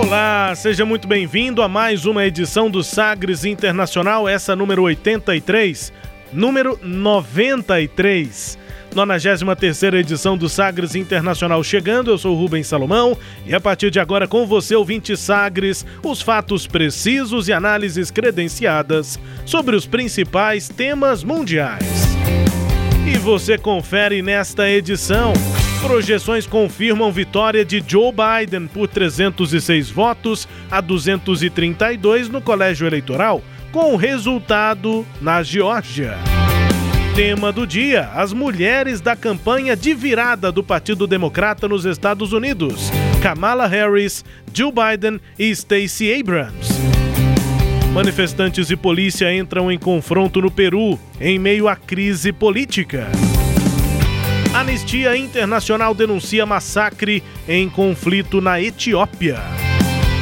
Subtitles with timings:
[0.00, 5.92] Olá, seja muito bem-vindo a mais uma edição do Sagres Internacional, essa número 83,
[6.32, 8.58] número 93.
[8.94, 12.10] 93 edição do Sagres Internacional chegando.
[12.10, 16.66] Eu sou Rubens Salomão e a partir de agora com você, ouvinte Sagres, os fatos
[16.66, 21.84] precisos e análises credenciadas sobre os principais temas mundiais.
[23.06, 25.34] E você confere nesta edição.
[25.82, 33.42] Projeções confirmam vitória de Joe Biden por 306 votos a 232 no colégio eleitoral,
[33.72, 36.18] com resultado na Geórgia.
[37.14, 42.90] Tema do dia: as mulheres da campanha de virada do Partido Democrata nos Estados Unidos.
[43.22, 46.68] Kamala Harris, Joe Biden e Stacey Abrams.
[47.92, 53.08] Manifestantes e polícia entram em confronto no Peru em meio à crise política.
[54.60, 59.40] Anistia Internacional denuncia massacre em conflito na Etiópia.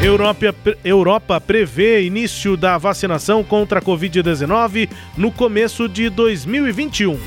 [0.00, 7.18] Europa, Europa prevê início da vacinação contra a Covid-19 no começo de 2021.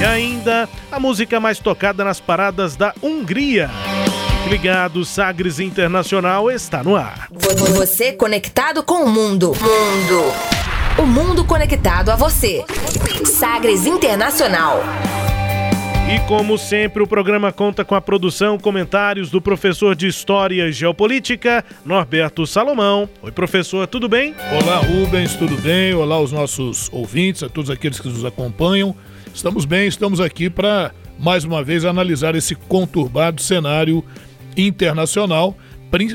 [0.00, 3.70] E ainda a música mais tocada nas paradas da Hungria.
[4.48, 7.28] Ligado Sagres Internacional está no ar.
[7.76, 9.52] Você conectado com o mundo.
[9.60, 10.24] Mundo.
[10.98, 12.64] O mundo conectado a você.
[13.24, 14.82] Sagres Internacional.
[16.12, 20.72] E como sempre, o programa conta com a produção, comentários do professor de História e
[20.72, 23.08] Geopolítica, Norberto Salomão.
[23.22, 24.34] Oi, professor, tudo bem?
[24.60, 25.94] Olá, Rubens, tudo bem?
[25.94, 28.94] Olá aos nossos ouvintes, a todos aqueles que nos acompanham.
[29.32, 34.04] Estamos bem, estamos aqui para mais uma vez analisar esse conturbado cenário
[34.54, 35.56] internacional,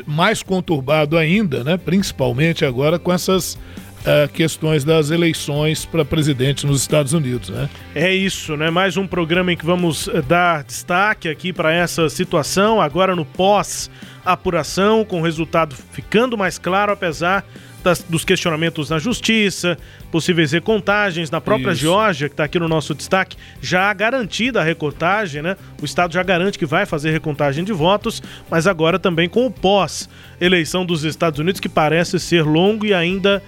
[0.06, 1.76] mais conturbado ainda, né?
[1.76, 3.58] principalmente agora com essas
[4.08, 7.70] uh, questões das eleições para presidente nos Estados Unidos, né?
[7.94, 8.70] É isso, né?
[8.70, 13.26] Mais um programa em que vamos eh, dar destaque aqui para essa situação, agora no
[13.26, 17.46] pós-apuração, com o resultado ficando mais claro, apesar
[17.84, 19.78] das, dos questionamentos na justiça,
[20.12, 21.82] possíveis recontagens na própria Isso.
[21.82, 25.56] Geórgia, que está aqui no nosso destaque, já garantida a recontagem, né?
[25.82, 29.52] O Estado já garante que vai fazer recontagem de votos, mas agora também com o
[29.52, 33.42] pós-eleição dos Estados Unidos, que parece ser longo e ainda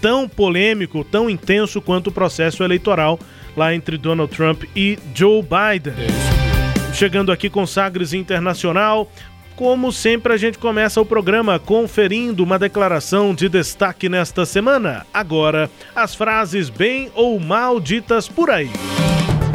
[0.00, 3.18] tão polêmico, tão intenso quanto o processo eleitoral
[3.56, 5.94] lá entre Donald Trump e Joe Biden.
[5.94, 9.10] É Chegando aqui com Sagres Internacional,
[9.56, 15.06] como sempre, a gente começa o programa conferindo uma declaração de destaque nesta semana.
[15.12, 18.70] Agora, as frases bem ou mal ditas por aí.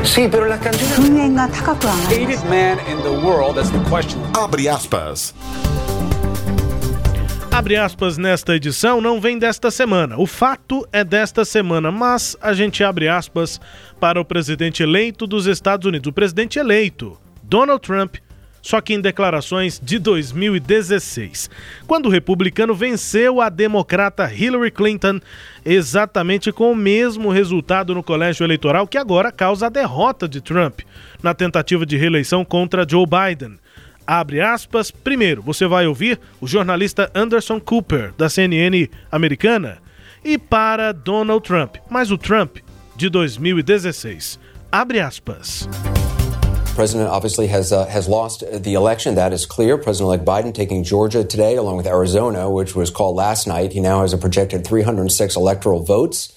[0.03, 0.27] Sim,
[4.35, 5.35] Abre aspas.
[7.51, 10.17] Abre aspas nesta edição não vem desta semana.
[10.17, 13.59] O fato é desta semana, mas a gente abre aspas
[13.99, 16.07] para o presidente eleito dos Estados Unidos.
[16.07, 18.15] O presidente eleito, Donald Trump,
[18.61, 21.49] só que em declarações de 2016,
[21.85, 25.19] quando o republicano venceu a democrata Hillary Clinton,
[25.65, 30.79] exatamente com o mesmo resultado no colégio eleitoral que agora causa a derrota de Trump
[31.21, 33.59] na tentativa de reeleição contra Joe Biden.
[34.05, 39.77] Abre aspas, primeiro você vai ouvir o jornalista Anderson Cooper, da CNN americana,
[40.23, 42.57] e para Donald Trump, mas o Trump
[42.95, 44.39] de 2016.
[44.71, 45.67] Abre aspas.
[46.81, 49.15] president obviously has uh, has lost the election.
[49.15, 49.77] That is clear.
[49.77, 53.73] President-elect Biden taking Georgia today, along with Arizona, which was called last night.
[53.73, 56.33] He now has a projected 306 electoral votes.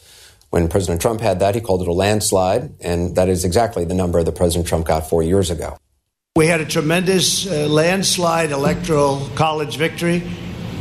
[0.50, 3.94] When President Trump had that, he called it a landslide, and that is exactly the
[3.94, 5.76] number that President Trump got four years ago.
[6.36, 10.20] We had a tremendous uh, landslide electoral college victory,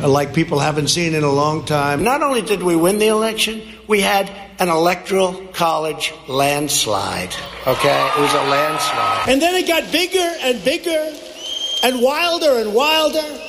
[0.02, 2.04] uh, like people haven't seen in a long time.
[2.04, 7.36] Not only did we win the election, we had an electoral college landslide.
[7.68, 8.10] Okay?
[8.18, 9.30] It was a landslide.
[9.30, 11.14] And then it got bigger and bigger
[11.84, 13.40] and wilder and wilder.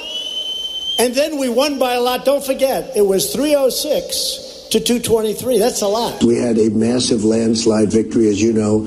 [0.98, 2.26] And then we won by a lot.
[2.26, 5.58] Don't forget, it was 306 to 223.
[5.58, 6.22] That's a lot.
[6.22, 8.86] We had a massive landslide victory, as you know,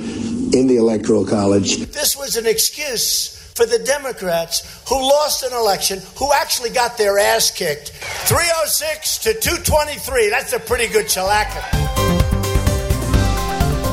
[0.53, 1.77] in the Electoral College.
[1.91, 7.17] This was an excuse for the Democrats who lost an election, who actually got their
[7.17, 7.89] ass kicked.
[8.27, 10.29] 306 to 223.
[10.29, 11.63] That's a pretty good chalaka.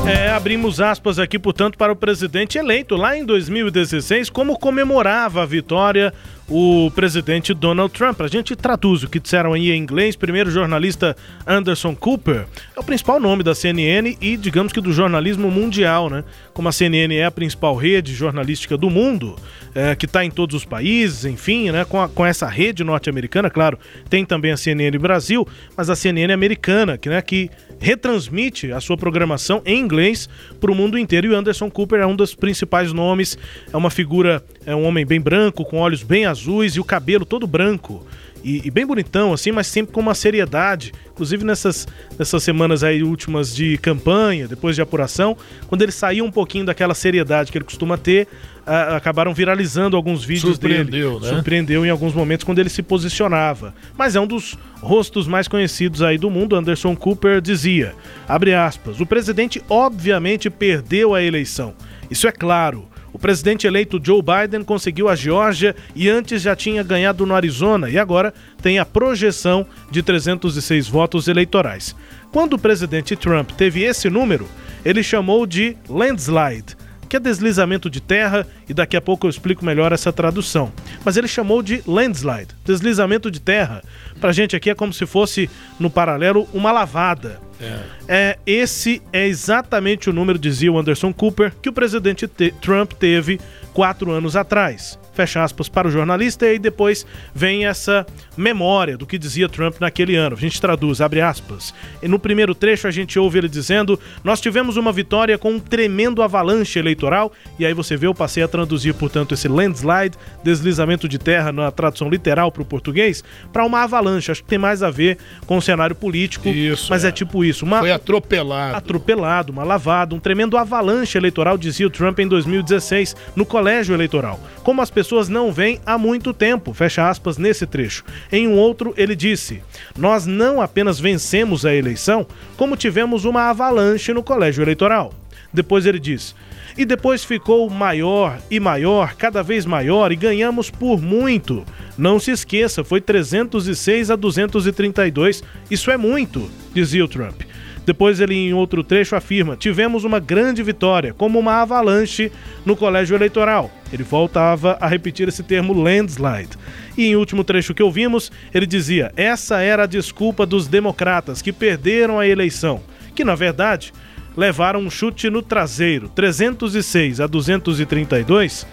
[0.07, 5.45] É, abrimos aspas aqui, portanto, para o presidente eleito lá em 2016, como comemorava a
[5.47, 6.13] vitória
[6.47, 8.21] o presidente Donald Trump.
[8.21, 10.15] A gente traduz o que disseram aí em inglês.
[10.15, 11.15] Primeiro, o jornalista
[11.45, 12.45] Anderson Cooper
[12.75, 16.23] é o principal nome da CNN e, digamos que, do jornalismo mundial, né?
[16.53, 19.35] Como a CNN é a principal rede jornalística do mundo,
[19.73, 21.83] é, que está em todos os países, enfim, né?
[21.83, 26.31] Com, a, com essa rede norte-americana, claro, tem também a CNN Brasil, mas a CNN
[26.31, 27.49] americana, que, né, que
[27.79, 31.27] retransmite a sua programação em inglês para o mundo inteiro.
[31.27, 33.37] E o Anderson Cooper é um dos principais nomes,
[33.71, 37.25] é uma figura, é um homem bem branco, com olhos bem azuis e o cabelo
[37.25, 38.05] todo branco.
[38.43, 40.91] E, e, bem bonitão, assim, mas sempre com uma seriedade.
[41.11, 45.35] Inclusive nessas, nessas semanas aí últimas de campanha, depois de apuração,
[45.67, 48.27] quando ele saiu um pouquinho daquela seriedade que ele costuma ter,
[48.67, 51.25] uh, acabaram viralizando alguns vídeos Surpreendeu, dele.
[51.25, 51.33] Né?
[51.33, 53.73] Surpreendeu em alguns momentos quando ele se posicionava.
[53.97, 56.55] Mas é um dos rostos mais conhecidos aí do mundo.
[56.55, 57.95] Anderson Cooper dizia,
[58.27, 61.73] abre aspas, o presidente obviamente perdeu a eleição.
[62.11, 62.87] Isso é claro.
[63.15, 67.89] O presidente eleito Joe Biden conseguiu a Geórgia e antes já tinha ganhado no Arizona
[67.89, 71.95] e agora tem a projeção de 306 votos eleitorais.
[72.29, 74.49] Quando o presidente Trump teve esse número,
[74.83, 76.75] ele chamou de landslide,
[77.07, 80.69] que é deslizamento de terra, e daqui a pouco eu explico melhor essa tradução.
[81.05, 83.81] Mas ele chamou de landslide, deslizamento de terra.
[84.19, 87.44] Pra gente aqui é como se fosse, no paralelo, uma lavada.
[87.59, 87.79] É.
[88.07, 88.39] é.
[88.45, 92.27] esse é exatamente o número, dizia o Anderson Cooper, que o presidente
[92.61, 93.39] Trump teve
[93.73, 98.05] quatro anos atrás fecha aspas, para o jornalista, e depois vem essa
[98.37, 100.35] memória do que dizia Trump naquele ano.
[100.35, 101.73] A gente traduz, abre aspas.
[102.01, 105.59] E no primeiro trecho a gente ouve ele dizendo: Nós tivemos uma vitória com um
[105.59, 111.07] tremendo avalanche eleitoral, e aí você vê, eu passei a traduzir, portanto, esse landslide, deslizamento
[111.07, 114.31] de terra na tradução literal para o português, para uma avalanche.
[114.31, 117.09] Acho que tem mais a ver com o cenário político, isso, mas é.
[117.09, 117.65] é tipo isso.
[117.65, 117.79] Uma...
[117.79, 118.75] Foi atropelado.
[118.75, 124.39] Atropelado, uma lavada, um tremendo avalanche eleitoral, dizia o Trump em 2016, no colégio eleitoral.
[124.63, 128.03] Como as pessoas não vêm há muito tempo, fecha aspas nesse trecho.
[128.31, 129.61] Em um outro, ele disse:
[129.97, 132.25] Nós não apenas vencemos a eleição,
[132.57, 135.13] como tivemos uma avalanche no colégio eleitoral.
[135.53, 136.35] Depois ele diz:
[136.77, 141.63] e depois ficou maior e maior, cada vez maior, e ganhamos por muito.
[141.97, 145.43] Não se esqueça, foi 306 a 232.
[145.71, 147.43] Isso é muito, dizia o Trump.
[147.85, 152.31] Depois ele em outro trecho afirma: "Tivemos uma grande vitória, como uma avalanche
[152.65, 153.71] no colégio eleitoral".
[153.93, 156.57] Ele voltava a repetir esse termo landslide.
[156.97, 161.53] E em último trecho que ouvimos, ele dizia: "Essa era a desculpa dos democratas que
[161.53, 162.81] perderam a eleição,
[163.13, 163.93] que na verdade
[164.35, 168.65] levaram um chute no traseiro, 306 a 232".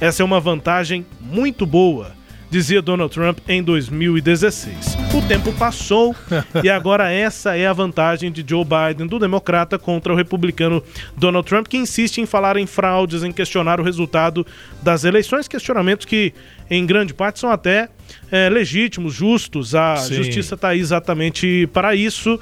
[0.00, 2.19] Essa é uma vantagem muito boa
[2.50, 4.98] dizia Donald Trump em 2016.
[5.14, 6.14] O tempo passou
[6.62, 10.82] e agora essa é a vantagem de Joe Biden, do democrata, contra o republicano
[11.16, 14.44] Donald Trump, que insiste em falar em fraudes, em questionar o resultado
[14.82, 16.34] das eleições, questionamentos que,
[16.68, 17.88] em grande parte, são até
[18.30, 19.74] é, legítimos, justos.
[19.74, 20.14] A Sim.
[20.14, 22.38] justiça está aí exatamente para isso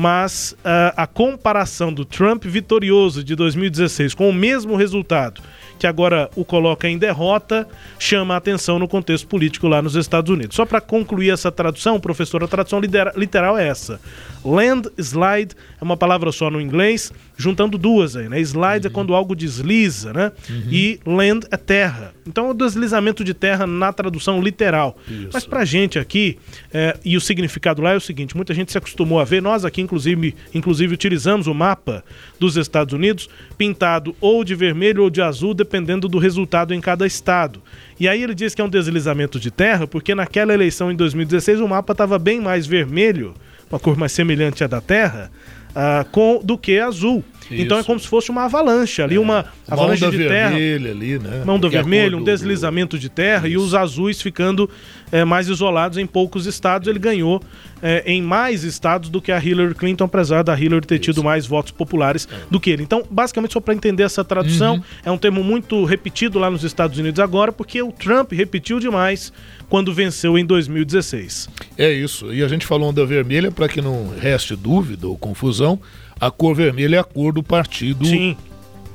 [0.00, 5.42] mas uh, a comparação do Trump vitorioso de 2016 com o mesmo resultado
[5.78, 7.66] que agora o coloca em derrota,
[7.98, 10.56] chama a atenção no contexto político lá nos Estados Unidos.
[10.56, 12.80] Só para concluir essa tradução, professor, a tradução
[13.16, 14.00] literal é essa.
[14.44, 18.40] Landslide é uma palavra só no inglês, juntando duas aí, né?
[18.40, 18.92] Slide é uhum.
[18.92, 20.32] é quando algo desliza, né?
[20.48, 20.62] Uhum.
[20.70, 22.12] E land é terra.
[22.26, 24.98] Então, é o deslizamento de terra na tradução literal.
[25.08, 25.30] Isso.
[25.32, 26.38] Mas pra gente aqui,
[26.72, 29.64] é, e o significado lá é o seguinte: muita gente se acostumou a ver, nós
[29.64, 32.04] aqui, inclusive, inclusive utilizamos o mapa
[32.38, 37.06] dos Estados Unidos, pintado ou de vermelho ou de azul, dependendo do resultado em cada
[37.06, 37.62] estado.
[37.98, 41.60] E aí ele diz que é um deslizamento de terra, porque naquela eleição em 2016
[41.60, 43.34] o mapa estava bem mais vermelho,
[43.70, 45.30] uma cor mais semelhante à da terra,
[45.70, 47.22] uh, com, do que azul.
[47.50, 47.62] Isso.
[47.62, 49.20] Então é como se fosse uma avalanche ali, é.
[49.20, 50.54] uma avalanche uma de terra.
[50.54, 51.42] ali, né?
[51.44, 53.54] Mão do vermelho, um deslizamento de terra Isso.
[53.54, 54.68] e os azuis ficando
[55.10, 56.88] é, mais isolados em poucos estados.
[56.88, 57.42] Ele ganhou
[57.82, 61.24] é, em mais estados do que a Hillary Clinton, apesar da Hillary ter tido Isso.
[61.24, 62.36] mais votos populares é.
[62.50, 62.82] do que ele.
[62.82, 64.82] Então, basicamente, só para entender essa tradução, uhum.
[65.04, 69.32] é um termo muito repetido lá nos Estados Unidos agora, porque o Trump repetiu demais
[69.68, 71.48] quando venceu em 2016.
[71.76, 72.32] É isso.
[72.32, 75.78] E a gente falou onda vermelha, para que não reste dúvida ou confusão,
[76.20, 78.36] a cor vermelha é a cor do partido Sim.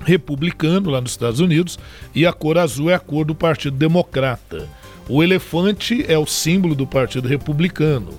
[0.05, 1.79] republicano lá nos Estados Unidos
[2.13, 4.67] e a cor azul é a cor do Partido Democrata.
[5.07, 8.13] O elefante é o símbolo do Partido Republicano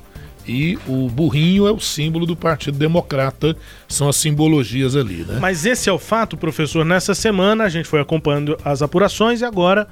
[0.47, 3.57] e o burrinho é o símbolo do Partido Democrata,
[3.89, 5.39] são as simbologias ali, né?
[5.41, 6.85] Mas esse é o fato, professor.
[6.85, 9.89] Nessa semana a gente foi acompanhando as apurações e agora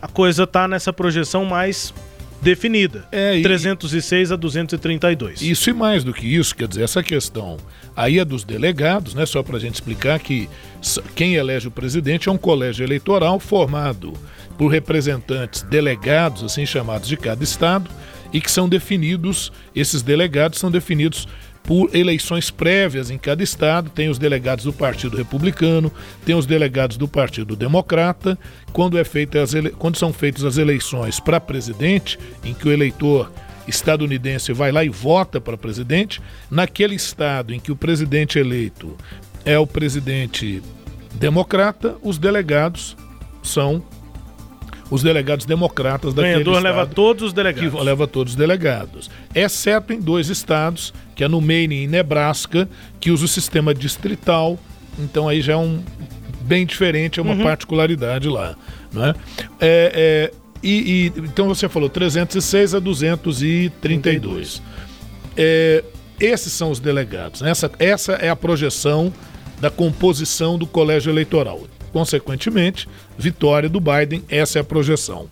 [0.00, 1.92] a coisa está nessa projeção mais
[2.40, 3.04] definida.
[3.10, 3.42] É, e...
[3.42, 5.42] 306 a 232.
[5.42, 7.56] Isso e mais do que isso, quer dizer, essa questão
[7.96, 9.24] aí é dos delegados, né?
[9.24, 10.48] Só para a gente explicar que
[11.14, 14.12] quem elege o presidente é um colégio eleitoral formado
[14.58, 17.90] por representantes delegados, assim chamados de cada estado,
[18.32, 21.26] e que são definidos, esses delegados são definidos
[21.62, 23.90] por eleições prévias em cada estado.
[23.90, 25.92] Tem os delegados do Partido Republicano,
[26.24, 28.38] tem os delegados do Partido Democrata.
[28.72, 29.70] Quando, é feita as ele...
[29.70, 33.32] Quando são feitas as eleições para presidente, em que o eleitor
[33.66, 36.20] estadunidense vai lá e vota para presidente,
[36.50, 38.96] naquele estado em que o presidente eleito
[39.44, 40.62] é o presidente
[41.14, 42.96] democrata, os delegados
[43.42, 43.82] são
[44.90, 46.74] os delegados democratas daquele Ganhador estado.
[46.74, 47.72] leva todos os delegados.
[47.72, 49.10] Que leva todos os delegados.
[49.34, 52.68] Exceto em dois estados, que é no Maine e Nebraska,
[53.00, 54.58] que usa o sistema distrital.
[54.98, 55.82] Então aí já é um
[56.42, 57.42] bem diferente, é uma uhum.
[57.42, 58.54] particularidade lá.
[58.92, 59.14] Né?
[59.60, 64.62] É, é, e, e, então você falou 306 a 232.
[65.36, 65.84] É,
[66.18, 67.40] esses são os delegados.
[67.40, 67.50] Né?
[67.50, 69.12] Essa, essa é a projeção
[69.60, 71.62] da composição do colégio eleitoral.
[71.92, 75.28] Consequentemente, vitória do Biden, essa é a projeção.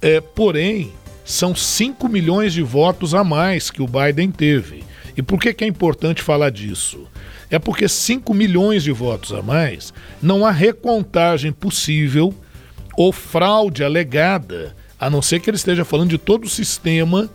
[0.00, 0.92] É, porém,
[1.24, 4.84] são 5 milhões de votos a mais que o Biden teve.
[5.16, 7.06] E por que, que é importante falar disso?
[7.50, 12.34] É porque 5 milhões de votos a mais, não há recontagem possível
[12.96, 17.28] ou fraude alegada, a não ser que ele esteja falando de todo o sistema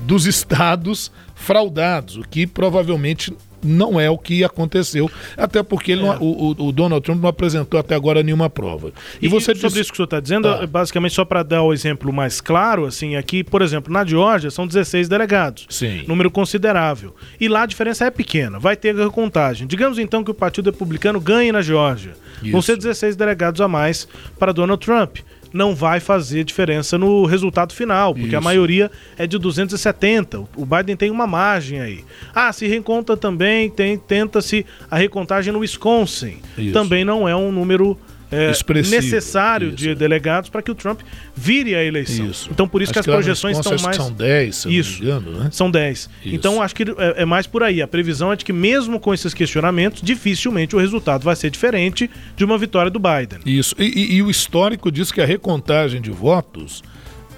[0.00, 3.32] dos estados fraudados, o que provavelmente
[3.62, 5.96] não é o que aconteceu, até porque é.
[5.96, 8.92] não, o, o, Donald Trump não apresentou até agora nenhuma prova.
[9.20, 9.80] E, e você sobre disse...
[9.80, 10.66] isso que o senhor está dizendo, ah.
[10.66, 14.66] basicamente só para dar o exemplo mais claro, assim, aqui, por exemplo, na Geórgia são
[14.66, 16.04] 16 delegados, Sim.
[16.06, 17.14] número considerável.
[17.40, 19.66] E lá a diferença é pequena, vai ter recontagem.
[19.66, 22.14] Digamos então que o Partido Republicano ganhe na Geórgia,
[22.50, 25.18] vão ser 16 delegados a mais para Donald Trump
[25.52, 28.36] não vai fazer diferença no resultado final, porque Isso.
[28.36, 30.40] a maioria é de 270.
[30.56, 32.04] O Biden tem uma margem aí.
[32.34, 36.38] Ah, se reconta também, tem tenta-se a recontagem no Wisconsin.
[36.56, 36.72] Isso.
[36.72, 37.98] Também não é um número
[38.30, 38.52] é,
[38.88, 39.76] necessário isso.
[39.76, 41.00] de delegados para que o Trump
[41.34, 42.26] vire a eleição.
[42.26, 42.48] Isso.
[42.50, 43.96] Então por isso acho que as projeções estão mais.
[43.96, 45.04] São 10, se isso.
[45.04, 45.48] não me engano, né?
[45.52, 46.10] São 10.
[46.24, 47.82] Então acho que é, é, mais por aí.
[47.82, 52.10] A previsão é de que, mesmo com esses questionamentos, dificilmente o resultado vai ser diferente
[52.36, 53.40] de uma vitória do Biden.
[53.44, 53.74] Isso.
[53.78, 56.82] E, e, e o histórico diz que a recontagem de votos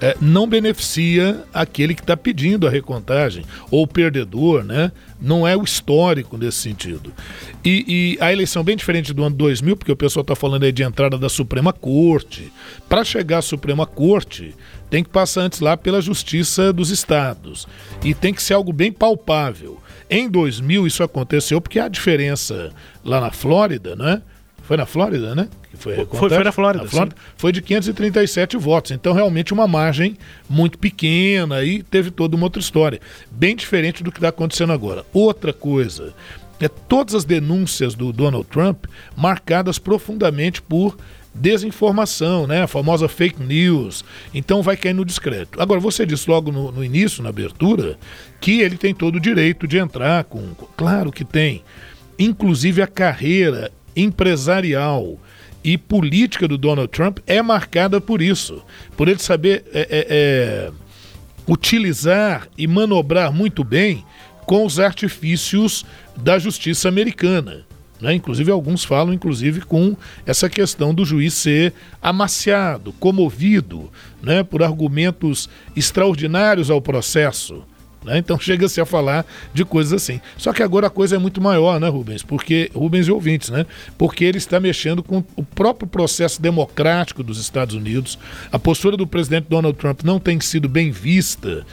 [0.02, 4.90] é, não beneficia aquele que está pedindo a recontagem, ou o perdedor, né?
[5.20, 7.12] Não é o histórico nesse sentido.
[7.64, 7.84] E,
[8.18, 10.82] e a eleição bem diferente do ano 2000, porque o pessoal está falando aí de
[10.82, 12.52] entrada da Suprema Corte.
[12.88, 14.56] Para chegar à Suprema Corte,
[14.90, 17.68] tem que passar antes lá pela Justiça dos Estados.
[18.02, 19.80] E tem que ser algo bem palpável.
[20.10, 22.72] Em 2000 isso aconteceu porque a diferença
[23.04, 24.20] lá na Flórida, né?
[24.62, 25.48] Foi na Flórida, né?
[25.74, 26.84] Foi, foi, foi, na Flórida.
[26.84, 28.92] Na Flórida foi de 537 votos.
[28.92, 30.16] Então, realmente, uma margem
[30.48, 33.00] muito pequena e teve toda uma outra história.
[33.30, 35.04] Bem diferente do que está acontecendo agora.
[35.12, 36.14] Outra coisa,
[36.60, 38.84] é todas as denúncias do Donald Trump
[39.16, 40.96] marcadas profundamente por
[41.34, 42.62] desinformação, né?
[42.62, 44.04] A famosa fake news.
[44.32, 45.60] Então vai cair no discreto.
[45.60, 47.98] Agora, você disse logo no, no início, na abertura,
[48.40, 50.54] que ele tem todo o direito de entrar com.
[50.76, 51.64] Claro que tem.
[52.18, 55.18] Inclusive a carreira empresarial
[55.64, 58.62] e política do Donald Trump é marcada por isso,
[58.96, 60.72] por ele saber é, é, é,
[61.46, 64.04] utilizar e manobrar muito bem
[64.44, 65.84] com os artifícios
[66.16, 67.64] da justiça americana.
[68.00, 68.14] Né?
[68.14, 69.96] Inclusive, alguns falam, inclusive, com
[70.26, 71.72] essa questão do juiz ser
[72.02, 73.88] amaciado, comovido
[74.20, 74.42] né?
[74.42, 77.62] por argumentos extraordinários ao processo.
[78.04, 78.18] Né?
[78.18, 80.20] Então chega-se a falar de coisas assim.
[80.36, 82.22] Só que agora a coisa é muito maior, né, Rubens?
[82.22, 83.66] Porque, Rubens e ouvintes, né?
[83.96, 88.18] Porque ele está mexendo com o próprio processo democrático dos Estados Unidos.
[88.50, 91.64] A postura do presidente Donald Trump não tem sido bem vista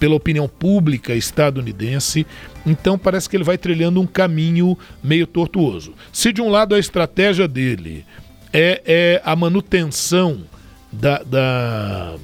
[0.00, 2.26] pela opinião pública estadunidense.
[2.66, 5.94] Então parece que ele vai trilhando um caminho meio tortuoso.
[6.12, 8.04] Se de um lado a estratégia dele
[8.52, 10.42] é, é a manutenção
[10.90, 12.14] da, da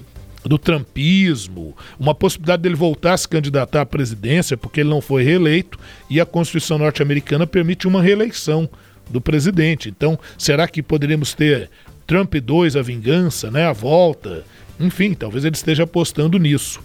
[0.45, 5.23] do trumpismo, uma possibilidade dele voltar a se candidatar à presidência, porque ele não foi
[5.23, 5.79] reeleito,
[6.11, 8.69] e a Constituição norte-americana permite uma reeleição
[9.09, 9.89] do presidente.
[9.89, 11.71] Então, será que poderíamos ter
[12.07, 14.45] Trump 2, a vingança, né, a volta?
[14.79, 16.81] Enfim, talvez ele esteja apostando nisso.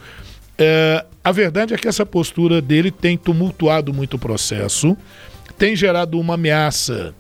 [0.57, 4.95] É, a verdade é que essa postura dele tem tumultuado muito o processo,
[5.57, 7.13] tem gerado uma ameaça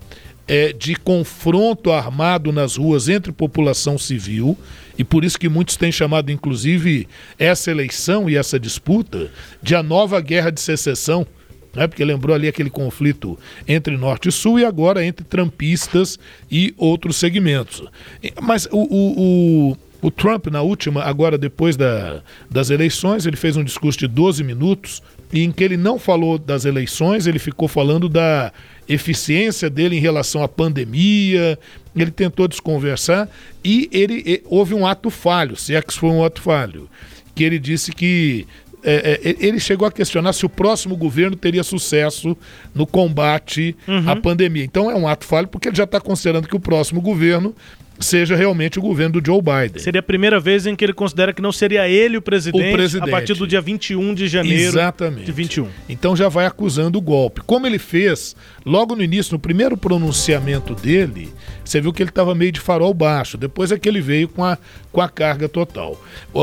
[0.47, 4.57] é, de confronto armado nas ruas entre população civil,
[4.99, 7.07] e por isso que muitos têm chamado, inclusive,
[7.39, 9.31] essa eleição e essa disputa
[9.63, 11.25] de a nova guerra de secessão,
[11.73, 11.87] né?
[11.87, 16.19] porque lembrou ali aquele conflito entre Norte e Sul e agora entre trampistas
[16.51, 17.81] e outros segmentos.
[18.41, 23.55] Mas o, o, o O Trump, na última, agora depois da, das eleições, ele fez
[23.55, 25.01] um discurso de 12 minutos
[25.31, 28.51] em que ele não falou das eleições, ele ficou falando da
[28.87, 31.57] eficiência dele em relação à pandemia,
[32.01, 33.29] ele tentou desconversar
[33.63, 36.89] e ele, ele houve um ato falho, se é que foi um ato falho,
[37.35, 38.47] que ele disse que
[38.83, 42.37] é, é, ele chegou a questionar se o próximo governo teria sucesso
[42.73, 44.09] no combate uhum.
[44.09, 44.63] à pandemia.
[44.63, 47.53] Então é um ato falho porque ele já está considerando que o próximo governo
[47.99, 49.81] seja realmente o governo do Joe Biden.
[49.81, 52.73] Seria a primeira vez em que ele considera que não seria ele o presidente, o
[52.73, 53.09] presidente.
[53.09, 55.25] a partir do dia 21 de janeiro Exatamente.
[55.25, 55.67] de 21.
[55.87, 57.41] Então já vai acusando o golpe.
[57.41, 61.31] Como ele fez logo no início, no primeiro pronunciamento dele,
[61.63, 63.37] você viu que ele estava meio de farol baixo.
[63.37, 64.57] Depois é que ele veio com a,
[64.91, 66.01] com a carga total.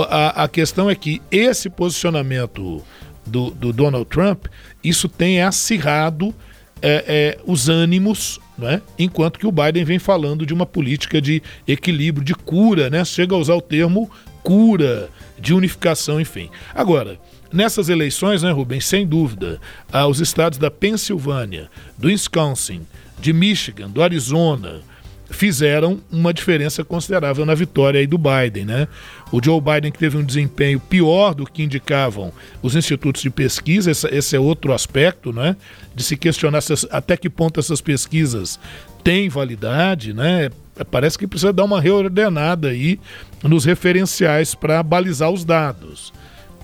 [0.08, 2.82] A, a questão é que esse posicionamento
[3.26, 4.46] do, do Donald Trump,
[4.84, 6.34] isso tem acirrado
[6.83, 8.83] é, é, os ânimos, né?
[8.99, 13.04] enquanto que o Biden vem falando de uma política de equilíbrio, de cura, né?
[13.04, 14.11] chega a usar o termo
[14.42, 16.49] cura, de unificação, enfim.
[16.73, 17.18] Agora,
[17.52, 19.61] nessas eleições, né, Rubens, sem dúvida,
[20.09, 21.68] os estados da Pensilvânia,
[21.99, 22.87] do Wisconsin,
[23.18, 24.83] de Michigan, do Arizona,
[25.30, 28.88] fizeram uma diferença considerável na vitória aí do Biden, né?
[29.33, 33.90] O Joe Biden que teve um desempenho pior do que indicavam os institutos de pesquisa,
[33.90, 35.56] esse, esse é outro aspecto, né?
[35.95, 38.59] De se questionar até que ponto essas pesquisas
[39.02, 40.50] têm validade, né?
[40.90, 43.00] Parece que precisa dar uma reordenada aí
[43.42, 46.12] nos referenciais para balizar os dados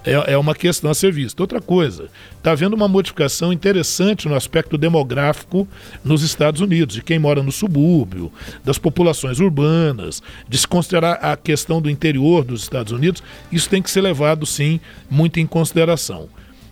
[0.04, 1.42] é, é uma questão a ser vista.
[1.42, 5.66] Outra coisa, está havendo uma modificação interessante no aspecto demográfico
[6.04, 8.32] nos Estados Unidos, de quem mora no subúrbio,
[8.64, 13.82] das populações urbanas, de se considerar a questão do interior dos Estados Unidos, isso tem
[13.82, 14.80] que ser levado, sim,
[15.10, 16.28] muito em consideração.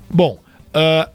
[0.09, 0.41] Bom,
[0.75, 1.11] uh,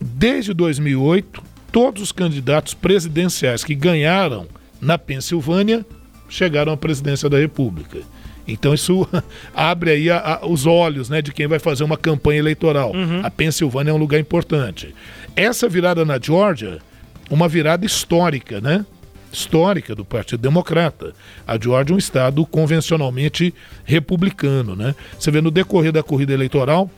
[0.00, 4.46] desde 2008, todos os candidatos presidenciais que ganharam
[4.80, 5.84] na Pensilvânia
[6.28, 7.98] chegaram à presidência da República.
[8.48, 9.06] Então isso
[9.54, 12.92] abre aí a, a, os olhos né, de quem vai fazer uma campanha eleitoral.
[12.92, 13.20] Uhum.
[13.22, 14.94] A Pensilvânia é um lugar importante.
[15.36, 16.78] Essa virada na Georgia,
[17.30, 18.84] uma virada histórica, né?
[19.30, 21.12] Histórica do Partido Democrata.
[21.46, 24.94] A Georgia é um estado convencionalmente republicano, né?
[25.18, 26.90] Você vê no decorrer da corrida eleitoral,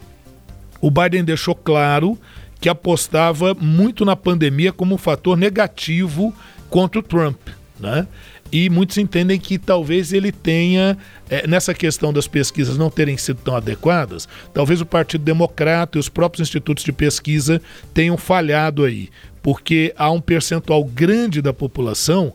[0.80, 2.16] o Biden deixou claro
[2.60, 6.34] que apostava muito na pandemia como um fator negativo
[6.68, 8.06] contra o Trump, né?
[8.52, 13.40] E muitos entendem que talvez ele tenha, é, nessa questão das pesquisas não terem sido
[13.42, 17.62] tão adequadas, talvez o Partido Democrata e os próprios institutos de pesquisa
[17.94, 19.08] tenham falhado aí,
[19.42, 22.32] porque há um percentual grande da população,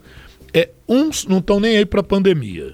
[0.54, 2.74] é, uns não estão nem aí para a pandemia.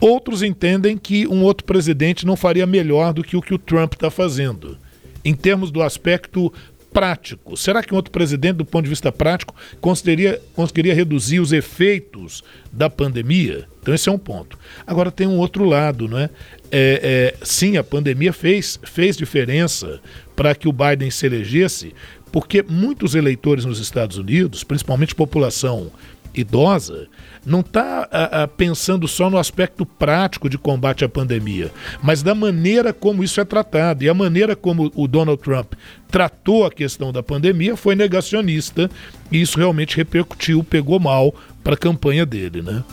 [0.00, 3.92] Outros entendem que um outro presidente não faria melhor do que o que o Trump
[3.92, 4.78] está fazendo.
[5.22, 6.50] Em termos do aspecto
[6.92, 7.56] prático.
[7.56, 12.42] Será que um outro presidente, do ponto de vista prático, conseguiria, conseguiria reduzir os efeitos
[12.72, 13.68] da pandemia?
[13.80, 14.58] Então, esse é um ponto.
[14.86, 16.30] Agora, tem um outro lado, não é?
[16.70, 20.00] é, é sim, a pandemia fez, fez diferença
[20.36, 21.94] para que o Biden se elegesse,
[22.30, 25.90] porque muitos eleitores nos Estados Unidos, principalmente população
[26.34, 27.08] idosa
[27.44, 31.70] não está pensando só no aspecto prático de combate à pandemia,
[32.02, 34.04] mas da maneira como isso é tratado.
[34.04, 35.72] E a maneira como o Donald Trump
[36.08, 38.90] tratou a questão da pandemia foi negacionista,
[39.32, 42.60] e isso realmente repercutiu, pegou mal para a campanha dele.
[42.60, 42.84] Né?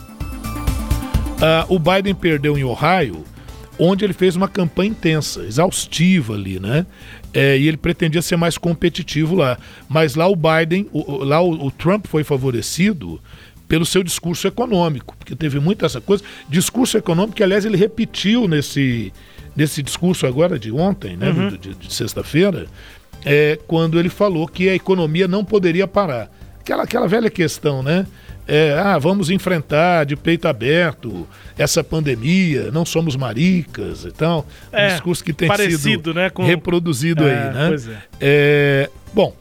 [1.42, 3.24] Ah, o Biden perdeu em Ohio,
[3.78, 6.84] onde ele fez uma campanha intensa, exaustiva ali, né?
[7.32, 9.58] É, e ele pretendia ser mais competitivo lá.
[9.88, 13.20] Mas lá o Biden, o, lá o, o Trump foi favorecido
[13.68, 16.24] pelo seu discurso econômico, porque teve muita essa coisa.
[16.48, 19.12] Discurso econômico que, aliás, ele repetiu nesse,
[19.54, 21.48] nesse discurso agora de ontem, né, uhum.
[21.50, 22.66] de, de sexta-feira,
[23.24, 26.30] é, quando ele falou que a economia não poderia parar.
[26.60, 28.06] Aquela, aquela velha questão, né?
[28.50, 34.46] É, ah, vamos enfrentar de peito aberto essa pandemia, não somos maricas e tal.
[34.72, 36.42] Um é, discurso que tem sido né, com...
[36.42, 37.68] reproduzido é, aí, né?
[37.68, 37.98] Pois é.
[38.18, 38.90] é.
[39.12, 39.36] Bom,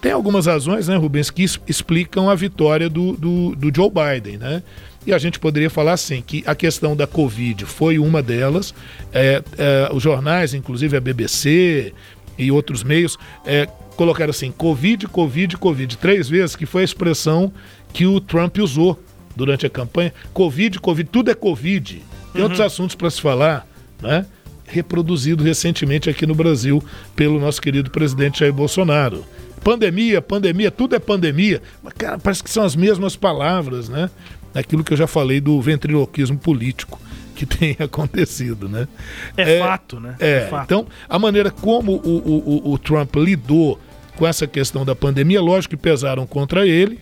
[0.00, 4.62] tem algumas razões, né, Rubens, que explicam a vitória do, do, do Joe Biden, né?
[5.06, 8.74] E a gente poderia falar assim, que a questão da Covid foi uma delas.
[9.12, 11.92] É, é, os jornais, inclusive a BBC
[12.38, 17.52] e outros meios, é, colocaram assim, Covid, Covid, Covid, três vezes, que foi a expressão
[17.92, 19.00] que o Trump usou
[19.34, 20.12] durante a campanha.
[20.32, 22.02] Covid, Covid, tudo é Covid.
[22.32, 22.42] Tem uhum.
[22.42, 23.66] outros assuntos para se falar,
[24.00, 24.26] né?
[24.66, 26.82] Reproduzido recentemente aqui no Brasil
[27.14, 29.24] pelo nosso querido presidente Jair Bolsonaro.
[29.62, 31.62] Pandemia, pandemia, tudo é pandemia.
[31.82, 34.10] Mas, cara, parece que são as mesmas palavras, né?
[34.54, 37.00] Aquilo que eu já falei do ventriloquismo político
[37.36, 38.88] que tem acontecido, né?
[39.36, 40.16] É, é fato, né?
[40.18, 40.64] É, é fato.
[40.64, 43.78] Então, a maneira como o, o, o, Trump lidou
[44.16, 47.00] com essa questão da pandemia, lógico que pesaram contra ele.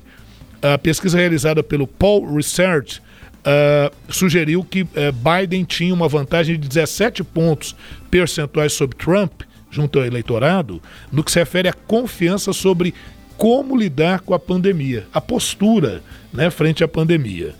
[0.72, 3.02] A pesquisa realizada pelo Paul Research
[3.40, 7.76] uh, sugeriu que uh, Biden tinha uma vantagem de 17 pontos
[8.10, 10.80] percentuais sobre Trump, junto ao eleitorado,
[11.12, 12.94] no que se refere à confiança sobre
[13.36, 17.54] como lidar com a pandemia, a postura né, frente à pandemia.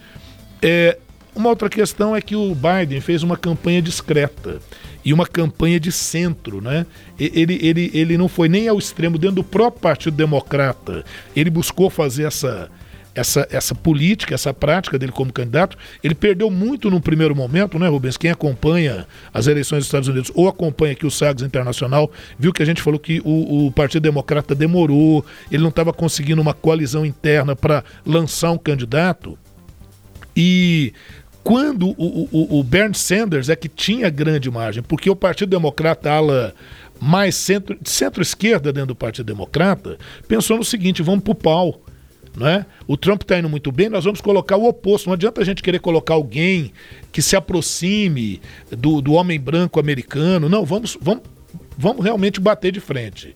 [0.63, 0.97] É,
[1.35, 4.61] uma outra questão é que o Biden fez uma campanha discreta
[5.05, 6.87] e uma campanha de centro, né?
[7.19, 11.05] Ele, ele, ele não foi nem ao extremo dentro do próprio Partido Democrata.
[11.37, 12.71] Ele buscou fazer essa,
[13.15, 15.77] essa, essa política, essa prática dele como candidato.
[16.03, 18.17] Ele perdeu muito no primeiro momento, né, Rubens?
[18.17, 22.63] Quem acompanha as eleições dos Estados Unidos ou acompanha aqui o Sagres Internacional, viu que
[22.63, 27.07] a gente falou que o, o Partido Democrata demorou, ele não estava conseguindo uma coalizão
[27.07, 29.39] interna para lançar um candidato.
[30.37, 30.93] E
[31.45, 36.11] quando o, o, o Bernie Sanders é que tinha grande margem, porque o Partido Democrata,
[36.11, 36.55] ala
[37.01, 41.84] mais centro, centro-esquerda dentro do Partido Democrata, pensou no seguinte: vamos pro pau.
[42.37, 42.67] Né?
[42.87, 45.07] O Trump está indo muito bem, nós vamos colocar o oposto.
[45.07, 46.73] Não adianta a gente querer colocar alguém
[47.13, 50.49] que se aproxime do, do homem branco americano.
[50.49, 51.23] Não, vamos, vamos,
[51.79, 53.35] vamos realmente bater de frente.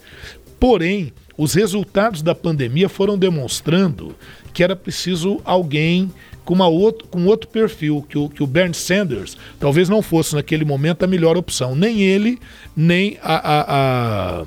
[0.58, 4.16] Porém, os resultados da pandemia foram demonstrando
[4.52, 6.11] que era preciso alguém
[6.44, 10.34] com, uma outro, com outro perfil, que o, que o Bernie Sanders talvez não fosse
[10.34, 11.76] naquele momento a melhor opção.
[11.76, 12.40] Nem ele,
[12.74, 14.46] nem a, a, a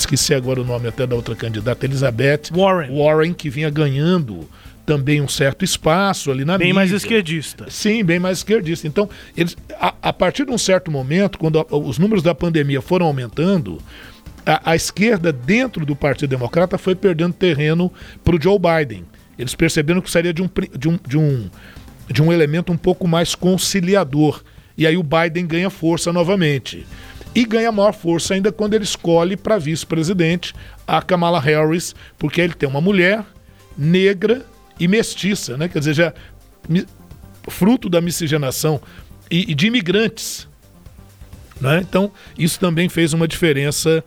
[0.00, 4.48] esqueci agora o nome até da outra candidata, Elizabeth Warren, Warren que vinha ganhando
[4.88, 6.74] também um certo espaço ali na bem mídia.
[6.74, 7.66] mais esquerdista.
[7.68, 8.86] Sim, bem mais esquerdista.
[8.86, 12.80] Então, eles, a, a partir de um certo momento, quando a, os números da pandemia
[12.80, 13.78] foram aumentando,
[14.46, 17.92] a, a esquerda dentro do Partido Democrata foi perdendo terreno
[18.24, 19.04] para o Joe Biden.
[19.38, 21.50] Eles perceberam que seria de um, de um, de um,
[22.10, 24.42] de um elemento um pouco mais conciliador.
[24.76, 26.86] E aí o Biden ganha força novamente.
[27.38, 30.52] E ganha maior força ainda quando ele escolhe para vice-presidente
[30.84, 33.24] a Kamala Harris, porque ele tem uma mulher
[33.76, 34.44] negra
[34.80, 35.68] e mestiça, né?
[35.68, 36.12] Quer dizer, já
[37.46, 38.80] fruto da miscigenação
[39.30, 40.48] e, e de imigrantes.
[41.60, 41.78] Né?
[41.88, 44.02] Então, isso também fez uma diferença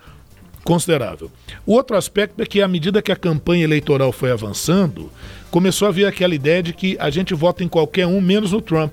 [0.65, 1.31] considerável.
[1.65, 5.09] O outro aspecto é que, à medida que a campanha eleitoral foi avançando,
[5.49, 8.59] começou a vir aquela ideia de que a gente vota em qualquer um, menos no
[8.59, 8.91] Trump.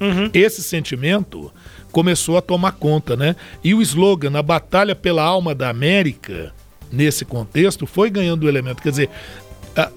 [0.00, 0.30] Uhum.
[0.32, 1.52] Esse sentimento
[1.92, 3.36] começou a tomar conta, né?
[3.62, 6.52] E o slogan, a batalha pela alma da América,
[6.90, 8.82] nesse contexto, foi ganhando o elemento.
[8.82, 9.10] Quer dizer,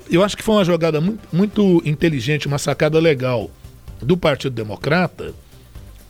[0.10, 1.02] eu acho que foi uma jogada
[1.32, 3.50] muito, inteligente, uma sacada legal
[4.02, 5.34] do Partido Democrata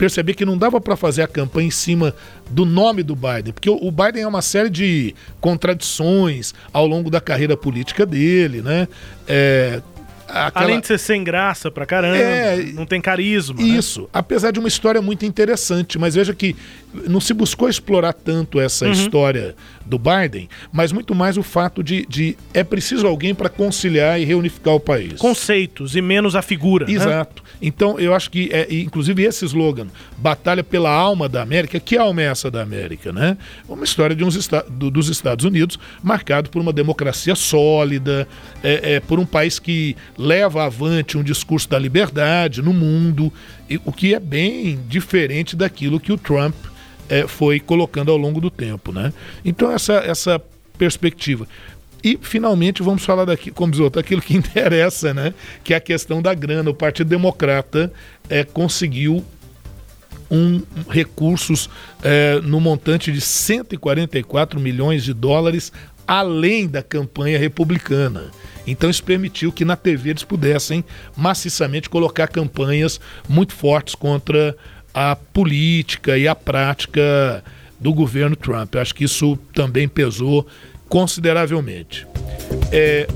[0.02, 2.15] perceber que não dava para fazer a campanha em cima
[2.50, 7.22] do nome do Biden, porque o Biden é uma série de contradições ao longo da
[7.22, 8.88] carreira política dele, né?
[9.28, 9.80] É,
[10.32, 10.65] Aquela...
[10.65, 13.56] Além de ser sem graça pra caramba, é, não tem carisma.
[13.56, 13.63] Né?
[13.63, 14.08] Isso, né?
[14.13, 16.56] apesar de uma história muito interessante, mas veja que
[17.08, 18.91] não se buscou explorar tanto essa uhum.
[18.91, 24.20] história do Biden, mas muito mais o fato de, de é preciso alguém para conciliar
[24.20, 25.20] e reunificar o país.
[25.20, 26.86] Conceitos e menos a figura.
[26.86, 26.94] Né?
[26.94, 27.44] Exato.
[27.44, 27.50] Né?
[27.62, 32.22] Então eu acho que, é, inclusive esse slogan, Batalha pela Alma da América, que alma
[32.22, 33.38] é essa da América, né?
[33.67, 38.28] Uma história de uns esta do, dos Estados Unidos marcado por uma democracia sólida,
[38.63, 43.32] é, é, por um país que leva avante um discurso da liberdade no mundo,
[43.70, 46.56] e, o que é bem diferente daquilo que o Trump
[47.12, 48.93] é, foi colocando ao longo do tempo.
[48.93, 49.12] Né?
[49.43, 50.41] Então, essa, essa
[50.78, 51.45] perspectiva.
[52.02, 55.34] E, finalmente, vamos falar daqui, como diz outro, aquilo que interessa, né?
[55.62, 56.69] que é a questão da grana.
[56.69, 57.91] O Partido Democrata
[58.30, 59.24] é, conseguiu
[60.32, 61.69] um, recursos
[62.02, 65.74] é, no montante de 144 milhões de dólares
[66.08, 68.32] além da campanha republicana.
[68.65, 70.84] Então isso permitiu que na TV eles pudessem
[71.15, 74.56] maciçamente colocar campanhas muito fortes contra
[74.93, 77.43] a política e a prática
[77.80, 78.75] do governo Trump.
[78.75, 80.45] Eu acho que isso também pesou
[80.88, 82.06] consideravelmente.
[82.71, 83.08] É,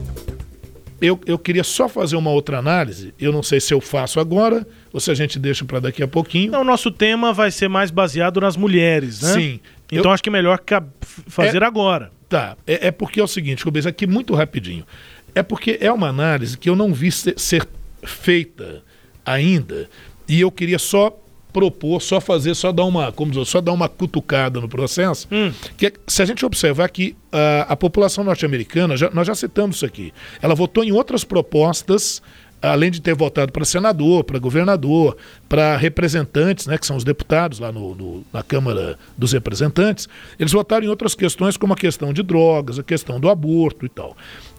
[1.02, 3.14] eu, eu queria só fazer uma outra análise.
[3.20, 6.08] Eu não sei se eu faço agora ou se a gente deixa para daqui a
[6.08, 6.52] pouquinho.
[6.52, 9.34] Não, o nosso tema vai ser mais baseado nas mulheres, né?
[9.34, 9.60] Sim.
[9.92, 10.12] Então eu...
[10.12, 10.60] acho que é melhor
[11.28, 11.66] fazer é...
[11.66, 12.12] agora.
[12.28, 12.58] Tá.
[12.66, 14.86] É, é, porque é o seguinte, Rubens, aqui muito rapidinho.
[15.36, 17.68] É porque é uma análise que eu não vi ser, ser
[18.04, 18.82] feita
[19.26, 19.90] ainda
[20.28, 21.16] e eu queria só
[21.56, 25.54] propor, só fazer, só dar uma, como dizer, só dar uma cutucada no processo, hum.
[25.78, 29.86] que é, se a gente observar que uh, a população norte-americana, nós já citamos isso
[29.86, 32.22] aqui, ela votou em outras propostas
[32.62, 35.16] além de ter votado para senador, para governador,
[35.48, 40.52] para representantes, né, que são os deputados lá no, no, na Câmara dos Representantes, eles
[40.52, 44.18] votaram em outras questões, como a questão de drogas, a questão do aborto e tal.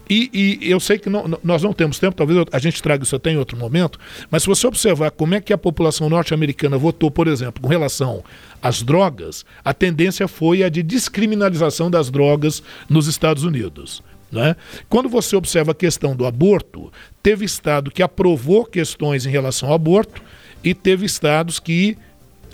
[0.09, 0.29] E,
[0.61, 3.31] e, eu sei que não, nós não temos tempo, talvez a gente traga isso até
[3.31, 3.99] em outro momento,
[4.31, 8.23] mas se você observar como é que a população norte-americana votou, por exemplo, com relação
[8.61, 14.01] às drogas, a tendência foi a de descriminalização das drogas nos Estados Unidos.
[14.31, 14.55] Né?
[14.89, 16.91] Quando você observa a questão do aborto,
[17.23, 20.21] teve Estado que aprovou questões em relação ao aborto
[20.63, 21.97] e teve Estados que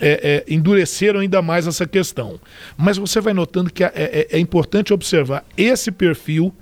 [0.00, 2.38] é, é, endureceram ainda mais essa questão.
[2.76, 6.54] Mas você vai notando que é, é, é importante observar esse perfil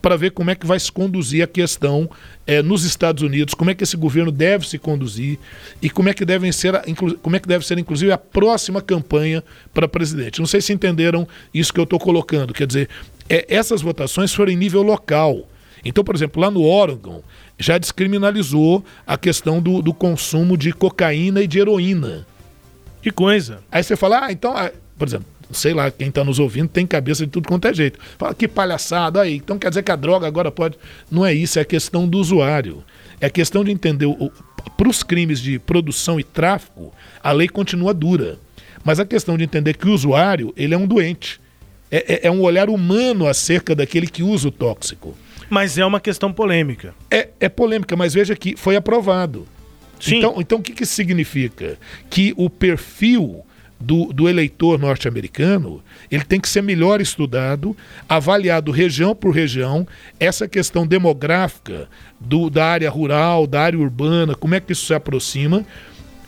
[0.00, 2.10] para ver como é que vai se conduzir a questão
[2.46, 5.38] é, nos Estados Unidos, como é que esse governo deve se conduzir
[5.80, 6.74] e como é que, devem ser,
[7.22, 10.40] como é que deve ser, inclusive, a próxima campanha para presidente.
[10.40, 12.52] Não sei se entenderam isso que eu estou colocando.
[12.54, 12.88] Quer dizer,
[13.28, 15.46] é, essas votações foram em nível local.
[15.84, 17.22] Então, por exemplo, lá no Oregon,
[17.58, 22.26] já descriminalizou a questão do, do consumo de cocaína e de heroína.
[23.02, 23.62] Que coisa.
[23.70, 26.86] Aí você fala, ah, então, ah, por exemplo, sei lá, quem está nos ouvindo tem
[26.86, 27.98] cabeça de tudo quanto é jeito.
[28.18, 29.36] Fala, que palhaçada aí.
[29.36, 30.78] Então quer dizer que a droga agora pode.
[31.10, 32.84] Não é isso, é a questão do usuário.
[33.20, 34.06] É a questão de entender.
[34.76, 38.38] Para os crimes de produção e tráfico, a lei continua dura.
[38.84, 41.40] Mas a questão de entender que o usuário, ele é um doente.
[41.90, 45.16] É, é, é um olhar humano acerca daquele que usa o tóxico.
[45.50, 46.94] Mas é uma questão polêmica.
[47.10, 49.46] É, é polêmica, mas veja que foi aprovado.
[49.98, 50.18] Sim.
[50.18, 51.76] Então, então o que, que significa?
[52.08, 53.44] Que o perfil
[53.80, 57.74] do, do eleitor norte-americano, ele tem que ser melhor estudado,
[58.06, 59.86] avaliado região por região,
[60.18, 61.88] essa questão demográfica
[62.20, 65.64] do, da área rural, da área urbana, como é que isso se aproxima,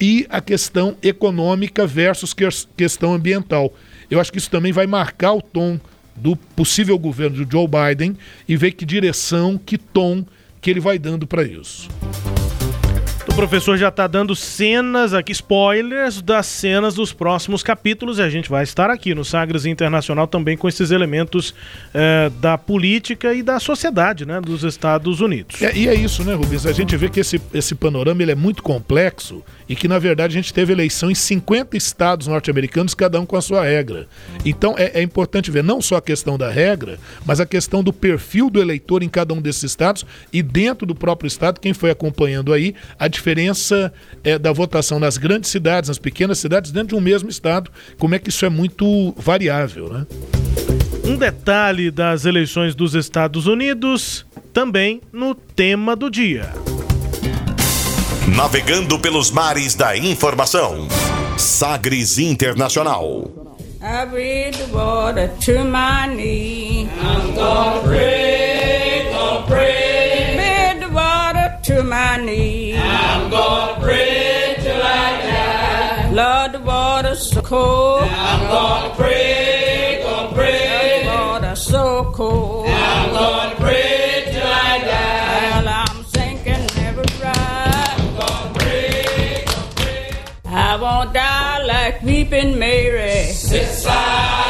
[0.01, 3.73] e a questão econômica versus que, questão ambiental.
[4.11, 5.79] Eu acho que isso também vai marcar o tom
[6.17, 8.17] do possível governo de Joe Biden
[8.49, 10.25] e ver que direção, que tom
[10.61, 11.88] que ele vai dando para isso.
[13.33, 18.29] O professor já está dando cenas aqui, spoilers das cenas dos próximos capítulos e a
[18.29, 21.55] gente vai estar aqui no Sagres Internacional também com esses elementos
[21.95, 25.62] eh, da política e da sociedade né, dos Estados Unidos.
[25.62, 26.66] É, e é isso, né, Rubens?
[26.66, 30.37] A gente vê que esse, esse panorama ele é muito complexo e que, na verdade,
[30.37, 34.07] a gente teve eleição em 50 estados norte-americanos, cada um com a sua regra.
[34.45, 37.95] Então é, é importante ver não só a questão da regra, mas a questão do
[37.95, 41.90] perfil do eleitor em cada um desses estados e dentro do próprio estado, quem foi
[41.90, 43.22] acompanhando aí, a diferença
[44.25, 48.15] é, da votação nas grandes cidades, nas pequenas cidades, dentro de um mesmo estado, como
[48.15, 50.07] é que isso é muito variável, né?
[51.05, 56.53] Um detalhe das eleições dos Estados Unidos, também no tema do dia.
[58.37, 60.89] Navegando pelos mares da informação.
[61.37, 63.43] Sagres Internacional.
[63.85, 66.89] I read the water to my knee.
[67.01, 70.37] I'm gonna pray, gonna pray.
[70.37, 72.62] Read the water to my knee.
[73.35, 76.11] I'm gonna pray till I die.
[76.12, 78.03] Lord, the water's so cold.
[78.03, 81.05] I'm gonna pray, gonna pray.
[81.07, 82.66] Lord, the water's so cold.
[82.68, 85.62] I'm gonna pray till I die.
[85.64, 87.95] Well, I'm sinking never right.
[87.99, 90.11] I'm gonna pray, gonna pray.
[90.45, 93.33] I won't die like weeping Mary.
[93.33, 94.42] Sit side,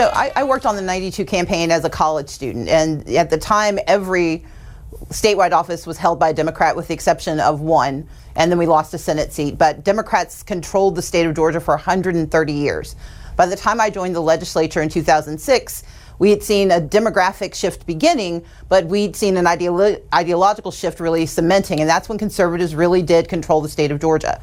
[0.00, 3.36] So I, I, worked on the 92 campaign as a college student, and at the
[3.36, 4.46] time, every
[5.10, 8.64] statewide office was held by a Democrat with the exception of one, and then we
[8.64, 9.58] lost a Senate seat.
[9.58, 12.96] But Democrats controlled the state of Georgia for 130 years.
[13.36, 15.82] By the time I joined the legislature in 2006,
[16.18, 21.26] we had seen a demographic shift beginning, but we'd seen an ideolo- ideological shift really
[21.26, 24.40] cementing, and that's when conservatives really did control the state of Georgia.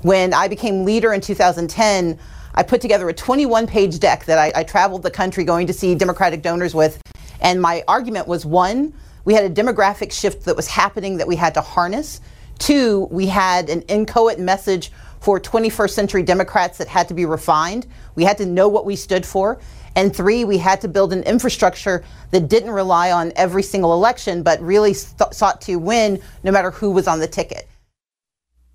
[0.00, 2.18] When I became leader in 2010,
[2.54, 5.72] I put together a 21 page deck that I, I traveled the country going to
[5.72, 7.00] see Democratic donors with.
[7.40, 8.92] And my argument was one,
[9.24, 12.20] we had a demographic shift that was happening that we had to harness.
[12.58, 17.86] Two, we had an inchoate message for 21st century Democrats that had to be refined.
[18.14, 19.60] We had to know what we stood for.
[19.96, 24.42] And three, we had to build an infrastructure that didn't rely on every single election,
[24.42, 27.68] but really th- sought to win no matter who was on the ticket.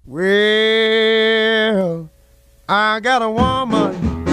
[0.06, 2.10] Well,
[2.69, 4.26] I got a woman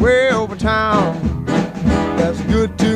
[0.00, 1.44] way over town
[2.16, 2.95] that's good to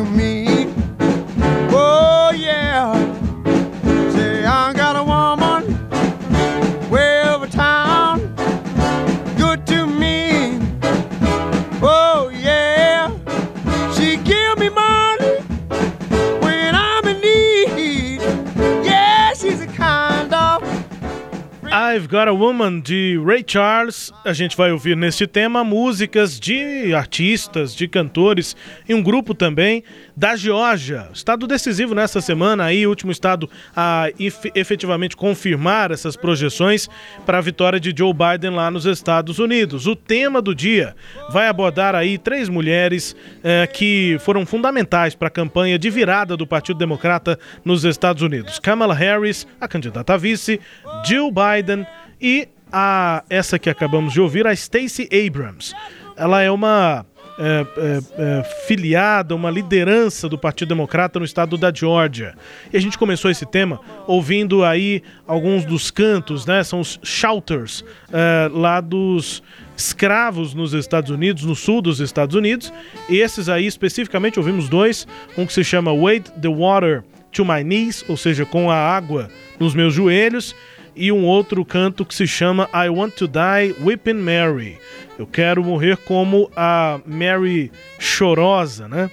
[21.92, 24.12] I've Got a Woman de Ray Charles.
[24.24, 28.54] A gente vai ouvir neste tema músicas de artistas, de cantores
[28.88, 29.82] e um grupo também
[30.20, 31.08] da Geórgia.
[31.14, 34.10] Estado decisivo nessa semana, aí, último estado a
[34.54, 36.90] efetivamente confirmar essas projeções
[37.24, 39.86] para a vitória de Joe Biden lá nos Estados Unidos.
[39.86, 40.94] O tema do dia
[41.30, 46.46] vai abordar aí três mulheres eh, que foram fundamentais para a campanha de virada do
[46.46, 50.60] Partido Democrata nos Estados Unidos: Kamala Harris, a candidata a vice,
[51.02, 51.86] Jill Biden
[52.20, 55.74] e a essa que acabamos de ouvir, a Stacey Abrams.
[56.14, 57.06] Ela é uma
[57.40, 62.34] é, é, é, filiada, uma liderança do Partido Democrata no estado da Geórgia.
[62.70, 66.62] E a gente começou esse tema ouvindo aí alguns dos cantos, né?
[66.62, 69.42] São os shouters é, lá dos
[69.74, 72.70] escravos nos Estados Unidos, no sul dos Estados Unidos.
[73.08, 77.64] E esses aí especificamente ouvimos dois, um que se chama Wade the Water to My
[77.64, 80.54] Knees, ou seja, com a água nos meus joelhos,
[80.94, 84.76] e um outro canto que se chama I Want to Die Whipping Mary.
[85.20, 89.10] Eu quero morrer como a Mary chorosa, né?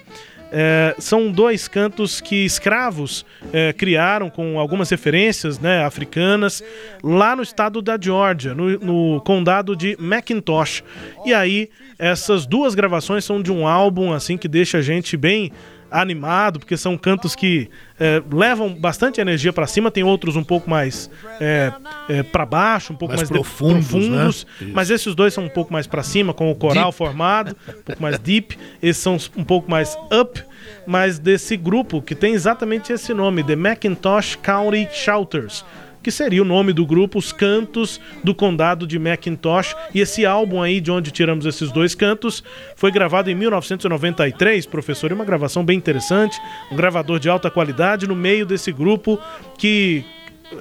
[0.49, 6.63] É, são dois cantos que escravos é, criaram com algumas referências né, africanas
[7.03, 10.81] lá no estado da Geórgia, no, no, condado de Macintosh.
[11.25, 15.51] E aí, essas duas gravações são de um álbum assim que deixa a gente bem
[15.91, 17.69] animado, porque são cantos que
[17.99, 21.71] é, levam bastante energia para cima, tem outros um pouco mais é,
[22.09, 24.71] é, para baixo, um pouco mais, mais profundos, profundos né?
[24.73, 26.97] mas esses dois são um pouco mais para cima, com o coral deep.
[26.97, 30.41] formado, um pouco mais deep, esses são um pouco mais up,
[30.85, 35.63] mas desse grupo que tem exatamente esse nome, The Macintosh County Shouters
[36.07, 39.75] que seria o nome do grupo, Os Cantos do Condado de Macintosh.
[39.93, 42.41] E esse álbum aí, de onde tiramos esses dois cantos,
[42.77, 46.39] foi gravado em 1993, professor, e uma gravação bem interessante,
[46.71, 49.19] um gravador de alta qualidade no meio desse grupo
[49.57, 50.05] que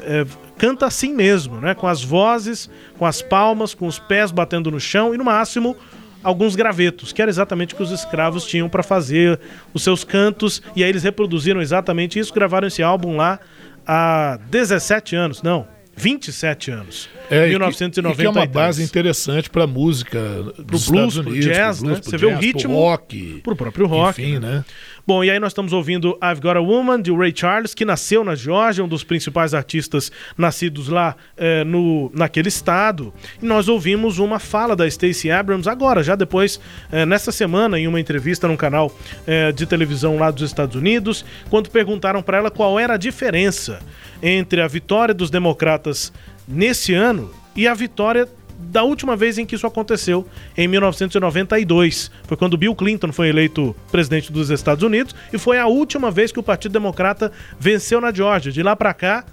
[0.00, 0.26] é,
[0.58, 1.76] canta assim mesmo, né?
[1.76, 5.76] Com as vozes, com as palmas, com os pés batendo no chão e no máximo
[6.24, 9.38] alguns gravetos, que era exatamente o que os escravos tinham para fazer
[9.72, 13.38] os seus cantos, e aí eles reproduziram exatamente isso, gravaram esse álbum lá
[13.86, 17.08] há 17 anos, não, 27 anos.
[17.30, 18.14] É, 1993.
[18.14, 20.20] E que, é uma base interessante para música
[20.54, 22.02] pro blues, Unidos, pro jazz, pro blues, né?
[22.02, 24.22] Pro Você jazz, vê o ritmo pro rock, pro próprio rock.
[24.22, 24.64] Enfim, né?
[25.06, 28.24] Bom, e aí nós estamos ouvindo I've Got a Woman de Ray Charles, que nasceu
[28.24, 33.14] na Geórgia, um dos principais artistas nascidos lá é, no, naquele estado.
[33.40, 36.58] E nós ouvimos uma fala da Stacey Abrams agora, já depois,
[36.90, 38.92] é, nessa semana, em uma entrevista num canal
[39.28, 43.78] é, de televisão lá dos Estados Unidos, quando perguntaram para ela qual era a diferença
[44.20, 46.12] entre a vitória dos democratas
[46.48, 52.10] nesse ano e a vitória da última vez em que isso aconteceu, em 1992.
[52.24, 56.32] Foi quando Bill Clinton foi eleito presidente dos Estados Unidos e foi a última vez
[56.32, 58.52] que o Partido Democrata venceu na Geórgia.
[58.52, 59.24] De lá para cá,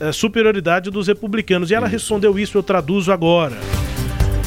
[0.00, 1.70] é, superioridade dos republicanos.
[1.70, 3.56] E ela respondeu isso, eu traduzo agora.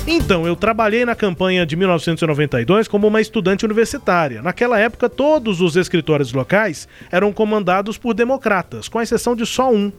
[0.05, 4.41] Então, eu trabalhei na campanha de 1992 como uma estudante universitária.
[4.41, 9.93] Naquela época, todos os escritórios locais eram comandados por democratas, com exceção de só um.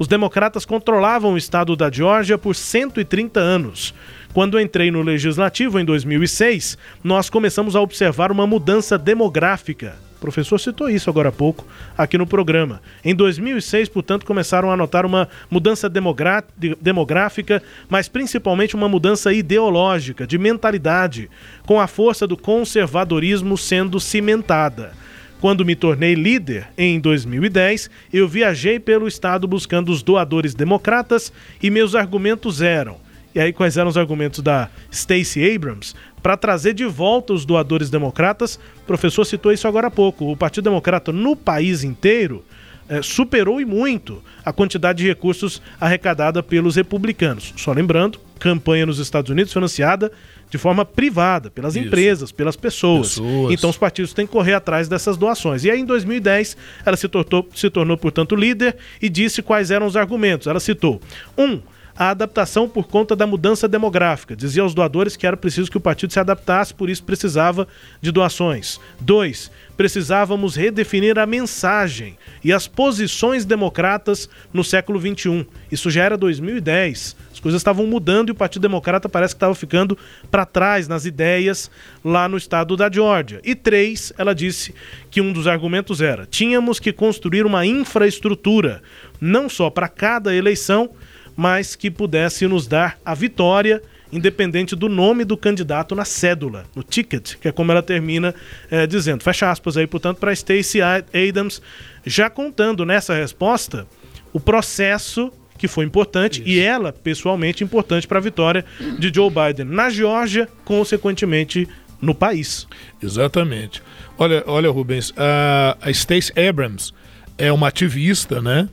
[0.00, 3.92] Os democratas controlavam o estado da Geórgia por 130 anos.
[4.32, 9.98] Quando entrei no legislativo em 2006, nós começamos a observar uma mudança demográfica.
[10.16, 11.66] O professor citou isso agora há pouco
[11.98, 12.80] aqui no programa.
[13.04, 20.38] Em 2006, portanto, começaram a notar uma mudança demográfica, mas principalmente uma mudança ideológica, de
[20.38, 21.28] mentalidade,
[21.66, 24.92] com a força do conservadorismo sendo cimentada.
[25.40, 31.70] Quando me tornei líder em 2010, eu viajei pelo estado buscando os doadores democratas e
[31.70, 32.98] meus argumentos eram.
[33.34, 35.94] E aí, quais eram os argumentos da Stacey Abrams?
[36.22, 40.30] Para trazer de volta os doadores democratas, o professor citou isso agora há pouco.
[40.30, 42.44] O Partido Democrata no país inteiro
[42.90, 47.54] é, superou e muito a quantidade de recursos arrecadada pelos republicanos.
[47.56, 50.10] Só lembrando, campanha nos Estados Unidos financiada
[50.50, 51.86] de forma privada, pelas Isso.
[51.86, 53.10] empresas, pelas pessoas.
[53.10, 53.52] pessoas.
[53.52, 55.62] Então os partidos têm que correr atrás dessas doações.
[55.62, 59.86] E aí em 2010 ela se tornou, se tornou portanto, líder e disse quais eram
[59.86, 60.48] os argumentos.
[60.48, 61.00] Ela citou:
[61.38, 61.60] um,
[62.00, 64.34] a adaptação por conta da mudança demográfica.
[64.34, 67.68] Dizia aos doadores que era preciso que o partido se adaptasse, por isso precisava
[68.00, 68.80] de doações.
[68.98, 69.50] Dois,
[69.80, 75.46] precisávamos redefinir a mensagem e as posições democratas no século XXI.
[75.72, 77.16] Isso já era 2010.
[77.32, 79.96] As coisas estavam mudando e o Partido Democrata parece que estava ficando
[80.30, 81.70] para trás nas ideias
[82.04, 83.40] lá no estado da Geórgia.
[83.42, 84.74] E três, ela disse
[85.10, 88.82] que um dos argumentos era: tínhamos que construir uma infraestrutura,
[89.18, 90.90] não só para cada eleição,
[91.34, 93.80] mas que pudesse nos dar a vitória
[94.12, 98.34] independente do nome do candidato na cédula, no ticket, que é como ela termina
[98.70, 99.22] é, dizendo.
[99.22, 101.62] Fecha aspas aí, portanto, para Stacey Adams,
[102.04, 103.86] já contando nessa resposta
[104.32, 106.48] o processo que foi importante, Isso.
[106.48, 108.64] e ela, pessoalmente, importante para a vitória
[108.98, 111.68] de Joe Biden na Geórgia, consequentemente
[112.00, 112.66] no país.
[113.02, 113.82] Exatamente.
[114.16, 116.92] Olha, olha Rubens, a, a Stacey Abrams
[117.36, 118.70] é uma ativista, né?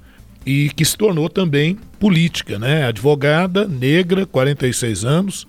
[0.48, 2.86] E que se tornou também política, né?
[2.86, 5.48] Advogada, negra, 46 anos,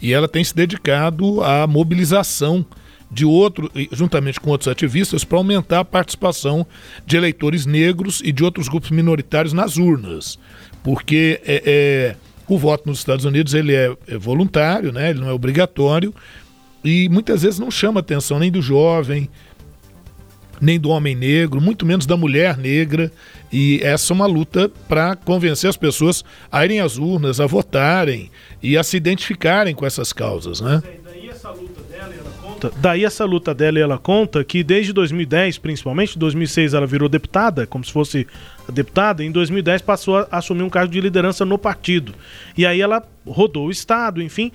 [0.00, 2.64] e ela tem se dedicado à mobilização
[3.10, 6.64] de outro, juntamente com outros ativistas, para aumentar a participação
[7.04, 10.38] de eleitores negros e de outros grupos minoritários nas urnas,
[10.84, 12.16] porque é, é
[12.48, 15.10] o voto nos Estados Unidos ele é, é, voluntário, né?
[15.10, 16.14] Ele não é obrigatório
[16.82, 19.28] e muitas vezes não chama atenção nem do jovem,
[20.60, 23.12] nem do homem negro, muito menos da mulher negra.
[23.52, 28.30] E essa é uma luta para convencer as pessoas a irem às urnas, a votarem
[28.62, 30.82] e a se identificarem com essas causas, né?
[31.04, 35.58] Daí essa luta dela, ela conta, daí essa luta dela, ela conta que desde 2010,
[35.58, 38.26] principalmente, em 2006 ela virou deputada, como se fosse
[38.70, 42.14] deputada, em 2010 passou a assumir um cargo de liderança no partido.
[42.56, 44.52] E aí ela rodou o estado, enfim,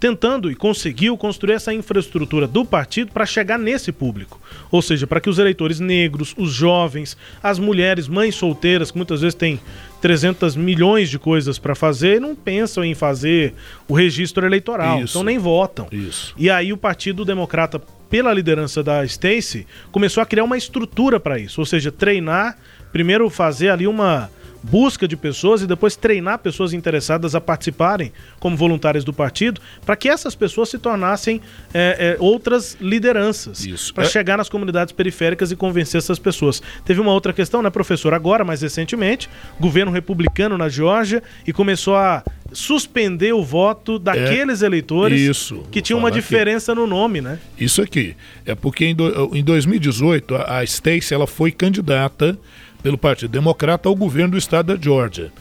[0.00, 4.40] tentando e conseguiu construir essa infraestrutura do partido para chegar nesse público.
[4.70, 9.20] Ou seja, para que os eleitores negros, os jovens, as mulheres, mães solteiras, que muitas
[9.20, 9.60] vezes têm
[10.00, 13.52] 300 milhões de coisas para fazer, não pensam em fazer
[13.86, 15.12] o registro eleitoral, Isso.
[15.12, 15.86] então nem votam.
[15.92, 16.34] Isso.
[16.38, 17.78] E aí o Partido Democrata,
[18.08, 22.56] pela liderança da Stacey, começou a criar uma estrutura para isso, ou seja, treinar,
[22.90, 24.30] primeiro fazer ali uma
[24.62, 29.96] busca de pessoas e depois treinar pessoas interessadas a participarem como voluntárias do partido, para
[29.96, 31.40] que essas pessoas se tornassem
[31.72, 34.08] é, é, outras lideranças, para é...
[34.08, 36.62] chegar nas comunidades periféricas e convencer essas pessoas.
[36.84, 38.14] Teve uma outra questão, né, professor?
[38.14, 44.66] Agora, mais recentemente, governo republicano na Geórgia e começou a suspender o voto daqueles é,
[44.66, 46.80] eleitores isso, que tinham uma diferença aqui.
[46.80, 47.38] no nome, né?
[47.58, 48.16] Isso aqui.
[48.44, 52.38] É porque em, do, em 2018 a, a Stacey ela foi candidata
[52.82, 55.32] pelo Partido Democrata ao governo do estado da Georgia.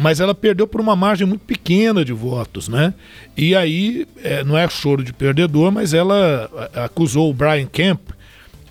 [0.00, 2.94] Mas ela perdeu por uma margem muito pequena de votos, né?
[3.36, 8.00] E aí, é, não é choro de perdedor, mas ela acusou o Brian Kemp,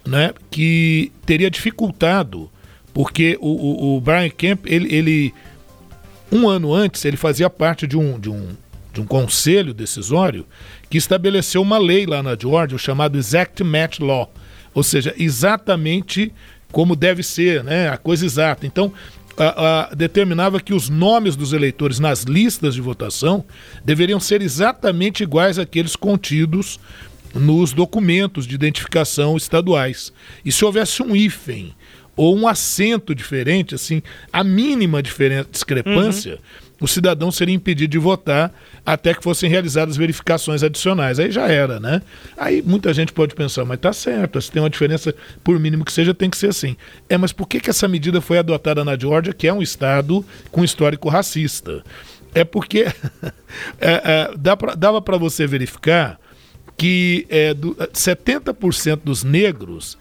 [0.05, 2.49] né, que teria dificultado,
[2.91, 5.33] porque o, o, o Brian Kemp, ele, ele,
[6.31, 8.49] um ano antes, ele fazia parte de um, de um,
[8.91, 10.45] de um conselho decisório
[10.89, 14.33] que estabeleceu uma lei lá na Georgia, o chamado Exact Match Law,
[14.73, 16.33] ou seja, exatamente
[16.71, 17.89] como deve ser, né?
[17.89, 18.65] A coisa exata.
[18.65, 18.93] Então,
[19.37, 23.43] a, a, determinava que os nomes dos eleitores nas listas de votação
[23.83, 26.79] deveriam ser exatamente iguais àqueles contidos
[27.33, 30.11] nos documentos de identificação estaduais.
[30.43, 31.73] E se houvesse um hífen
[32.15, 34.01] ou um acento diferente, assim,
[34.33, 38.51] a mínima discrepância, uhum o cidadão seria impedido de votar
[38.83, 41.19] até que fossem realizadas verificações adicionais.
[41.19, 42.01] Aí já era, né?
[42.35, 45.13] Aí muita gente pode pensar, mas tá certo, se tem uma diferença,
[45.43, 46.75] por mínimo que seja, tem que ser assim.
[47.07, 50.25] É, mas por que, que essa medida foi adotada na Geórgia, que é um estado
[50.51, 51.83] com histórico racista?
[52.33, 52.87] É porque
[53.79, 54.31] é, é,
[54.75, 56.19] dava para você verificar
[56.75, 59.99] que é, do, 70% dos negros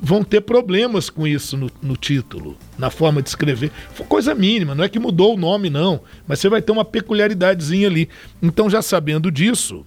[0.00, 3.70] vão ter problemas com isso no, no, título, na forma de escrever.
[3.92, 6.84] Foi coisa mínima, não é que mudou o nome, não, mas você vai ter uma
[6.84, 8.08] peculiaridadezinha ali.
[8.42, 9.84] Então, já sabendo disso,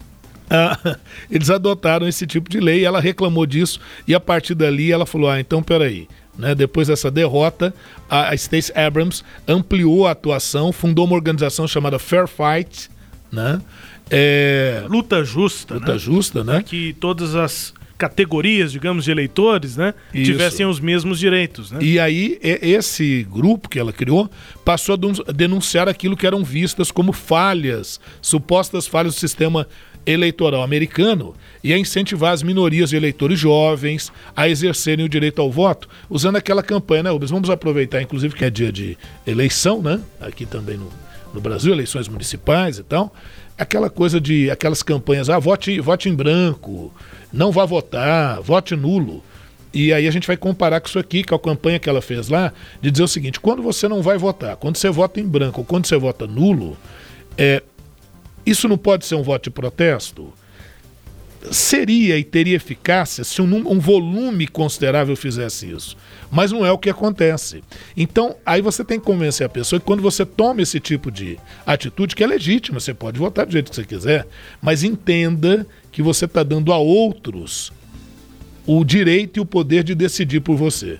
[0.50, 0.98] ah,
[1.30, 5.28] eles adotaram esse tipo de lei, ela reclamou disso, e a partir dali ela falou:
[5.28, 6.08] ah, então peraí.
[6.36, 7.72] Né, depois dessa derrota,
[8.10, 12.90] a Stacey Abrams ampliou a atuação, fundou uma organização chamada Fair Fight,
[13.30, 13.60] né?
[14.10, 14.82] É...
[14.88, 15.98] Luta justa, luta né?
[15.98, 16.60] justa, né?
[16.60, 20.30] que todas as categorias, digamos, de eleitores, né, Isso.
[20.32, 21.70] tivessem os mesmos direitos.
[21.70, 21.78] Né?
[21.82, 24.30] E aí, esse grupo que ela criou
[24.64, 29.66] passou a denunciar aquilo que eram vistas como falhas, supostas falhas do sistema
[30.06, 35.50] eleitoral americano e a incentivar as minorias de eleitores jovens a exercerem o direito ao
[35.50, 37.30] voto, usando aquela campanha, né, Rubens?
[37.30, 40.00] Vamos aproveitar, inclusive, que é dia de eleição, né?
[40.20, 40.90] Aqui também no,
[41.32, 43.14] no Brasil, eleições municipais e tal.
[43.56, 46.92] Aquela coisa de aquelas campanhas, ah, vote, vote em branco,
[47.34, 49.22] não vá votar, vote nulo.
[49.72, 52.28] E aí a gente vai comparar com isso aqui, com a campanha que ela fez
[52.28, 55.64] lá, de dizer o seguinte: quando você não vai votar, quando você vota em branco
[55.64, 56.76] quando você vota nulo,
[57.36, 57.60] é,
[58.46, 60.32] isso não pode ser um voto de protesto?
[61.50, 65.96] Seria e teria eficácia se um, um, volume considerável fizesse isso.
[66.30, 67.62] Mas não é o que acontece.
[67.96, 71.38] Então, aí você tem que convencer a pessoa que quando você toma esse tipo de
[71.66, 74.26] atitude, que é legítima, você pode votar do jeito que você quiser,
[74.62, 77.72] mas entenda que você está dando a outros
[78.66, 80.98] o direito e o poder de decidir por você.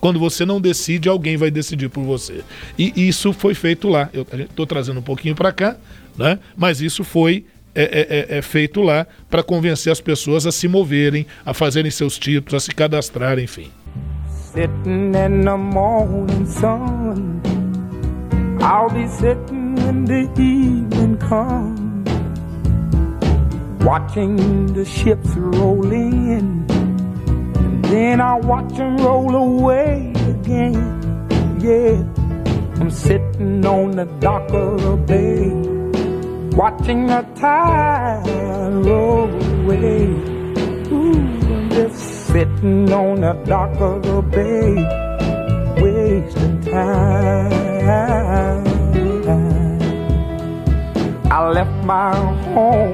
[0.00, 2.44] Quando você não decide, alguém vai decidir por você.
[2.78, 4.10] E isso foi feito lá.
[4.12, 5.76] Eu estou trazendo um pouquinho para cá,
[6.16, 6.38] né?
[6.56, 7.46] mas isso foi
[7.76, 11.90] é, é, é, é feito lá para convencer as pessoas a se moverem, a fazerem
[11.90, 13.70] seus títulos, a se cadastrarem, enfim.
[14.54, 17.42] Sitting in the morning sun,
[18.62, 22.08] I'll be sitting when the evening comes,
[23.84, 26.64] watching the ships roll in,
[27.58, 31.02] and then I'll watch them roll away again.
[31.60, 32.02] Yeah,
[32.80, 35.65] I'm sitting on the dock of the bay,
[36.56, 38.22] watching the tide
[38.86, 39.28] roll
[39.60, 40.06] away.
[40.90, 44.74] Ooh, I'm just sitting on the dock of the bay,
[45.82, 47.56] wasting time.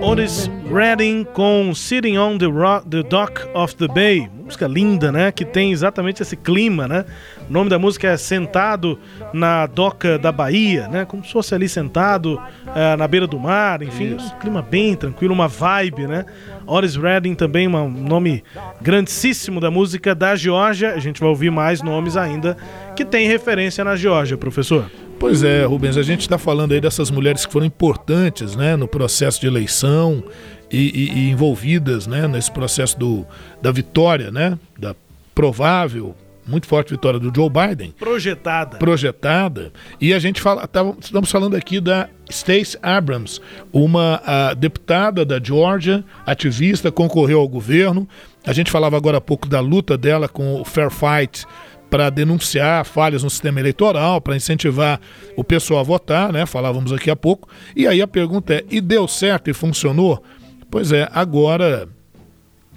[0.02, 4.28] Otis Redding com Sitting on the, Rock, the Dock of the Bay.
[4.44, 5.30] Música linda, né?
[5.30, 7.04] Que tem exatamente esse clima, né?
[7.48, 8.98] O nome da música é Sentado
[9.32, 11.04] na Doca da Bahia, né?
[11.04, 15.32] Como se fosse ali sentado uh, na beira do mar, enfim, um clima bem tranquilo,
[15.32, 16.26] uma vibe, né?
[16.66, 18.42] Otis Redding também, um nome
[18.80, 20.94] grandíssimo da música da Geórgia.
[20.94, 22.56] A gente vai ouvir mais nomes ainda
[22.96, 24.90] que tem referência na Geórgia, professor.
[25.22, 28.88] Pois é, Rubens, a gente está falando aí dessas mulheres que foram importantes né, no
[28.88, 30.20] processo de eleição
[30.68, 33.24] e, e, e, envolvidas né, nesse processo do,
[33.62, 34.96] da vitória, né, da
[35.32, 37.94] provável, muito forte vitória do Joe Biden.
[37.96, 38.78] Projetada.
[38.78, 39.72] Projetada.
[40.00, 43.40] E a gente fala, tá, estamos falando aqui da Stacey Abrams,
[43.72, 44.20] uma
[44.58, 48.08] deputada da Georgia, ativista, concorreu ao governo.
[48.44, 51.46] A gente falava agora há pouco da luta dela com o Fair Fight
[51.92, 54.98] para denunciar falhas no sistema eleitoral, para incentivar
[55.36, 56.46] o pessoal a votar, né?
[56.46, 57.50] Falávamos aqui há pouco.
[57.76, 60.24] E aí a pergunta é: e deu certo e funcionou?
[60.70, 61.86] Pois é, agora,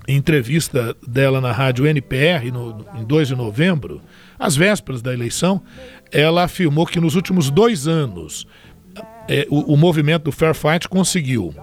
[0.05, 4.01] em entrevista dela na rádio NPR, no, em 2 de novembro,
[4.37, 5.61] às vésperas da eleição,
[6.11, 8.45] ela afirmou que nos últimos dois anos
[9.29, 11.55] é, o, o movimento do Fair Fight conseguiu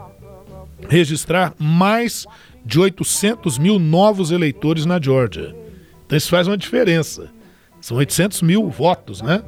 [0.88, 2.24] registrar mais
[2.64, 5.54] de 800 mil novos eleitores na Georgia.
[6.06, 7.30] Então isso faz uma diferença.
[7.82, 9.42] São 800 mil votos, né?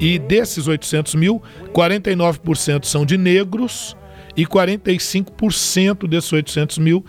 [0.00, 1.40] E desses 800 mil,
[1.72, 3.96] 49% são de negros
[4.36, 7.04] e 45% desses 800 mil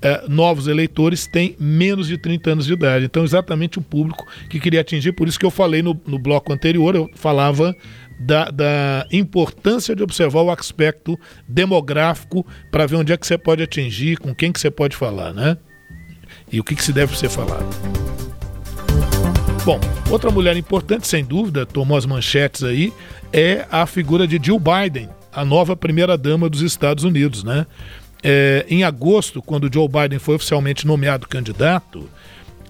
[0.00, 3.04] eh, novos eleitores têm menos de 30 anos de idade.
[3.04, 5.12] Então, exatamente o público que queria atingir.
[5.12, 7.76] Por isso que eu falei no, no bloco anterior, eu falava
[8.18, 13.62] da, da, importância de observar o aspecto demográfico para ver onde é que você pode
[13.62, 15.58] atingir, com quem que você pode falar, né?
[16.50, 17.68] E o que, que se deve ser falado.
[19.64, 22.92] Bom, outra mulher importante, sem dúvida, tomou as manchetes aí,
[23.32, 27.66] é a figura de Jill Biden, a nova primeira-dama dos Estados Unidos, né?
[28.22, 32.10] É, em agosto, quando Joe Biden foi oficialmente nomeado candidato,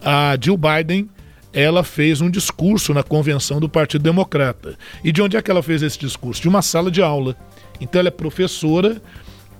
[0.05, 1.11] a Jill Biden
[1.53, 4.79] ela fez um discurso na convenção do Partido Democrata.
[5.03, 6.43] E de onde é que ela fez esse discurso?
[6.43, 7.37] De uma sala de aula.
[7.81, 9.03] Então ela é professora,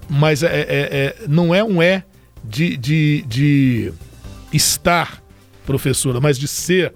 [0.09, 2.05] mas é, é, é não é um é
[2.45, 3.93] de, de, de
[4.53, 5.21] estar
[5.67, 6.95] professora, mas de ser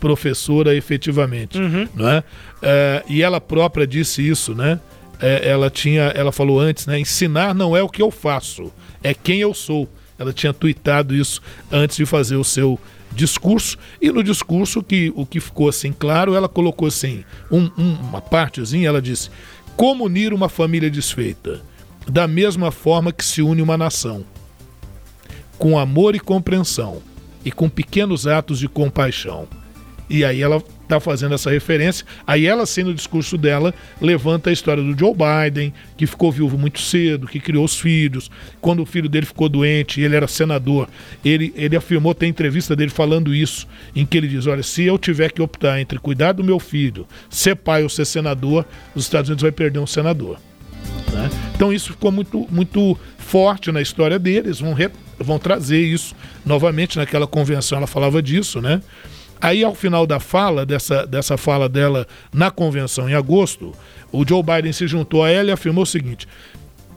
[0.00, 1.86] professora efetivamente, uhum.
[1.94, 2.24] não é?
[2.62, 3.04] é?
[3.08, 4.80] E ela própria disse isso, né?
[5.20, 6.98] É, ela tinha, ela falou antes, né?
[6.98, 8.72] Ensinar não é o que eu faço,
[9.02, 9.88] é quem eu sou.
[10.18, 11.40] Ela tinha tuitado isso
[11.70, 12.78] antes de fazer o seu
[13.12, 17.94] discurso e no discurso que o que ficou assim claro, ela colocou assim um, um,
[17.94, 19.30] uma partezinha, ela disse:
[19.76, 21.62] como unir uma família desfeita
[22.08, 24.24] da mesma forma que se une uma nação,
[25.58, 27.02] com amor e compreensão
[27.44, 29.46] e com pequenos atos de compaixão.
[30.10, 32.04] E aí ela está fazendo essa referência.
[32.26, 36.58] Aí ela, sim, no discurso dela, levanta a história do Joe Biden, que ficou viúvo
[36.58, 38.28] muito cedo, que criou os filhos.
[38.60, 40.88] Quando o filho dele ficou doente, ele era senador.
[41.24, 44.98] Ele, ele afirmou, tem entrevista dele falando isso, em que ele diz: Olha, se eu
[44.98, 49.28] tiver que optar entre cuidar do meu filho, ser pai ou ser senador, os Estados
[49.28, 50.40] Unidos vai perder um senador.
[51.12, 51.30] Né?
[51.54, 56.96] Então isso ficou muito, muito forte na história deles, vão, re, vão trazer isso novamente
[56.96, 58.82] naquela convenção, ela falava disso, né?
[59.40, 63.72] Aí, ao final da fala, dessa, dessa fala dela na convenção em agosto,
[64.12, 66.28] o Joe Biden se juntou a ela e afirmou o seguinte: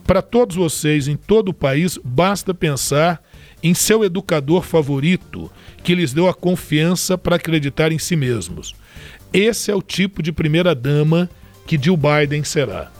[0.06, 3.22] para todos vocês em todo o país, basta pensar
[3.62, 5.50] em seu educador favorito
[5.82, 8.74] que lhes deu a confiança para acreditar em si mesmos.
[9.32, 11.30] Esse é o tipo de primeira-dama
[11.66, 12.93] que Joe Biden será.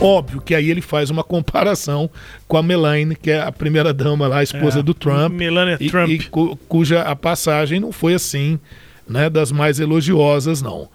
[0.00, 2.08] Óbvio que aí ele faz uma comparação
[2.48, 5.32] com a Melanie, que é a primeira dama lá, a esposa é, do Trump.
[5.34, 6.08] Melania e, Trump.
[6.08, 8.58] E cu, cuja a passagem não foi assim,
[9.06, 10.88] né, das mais elogiosas, não.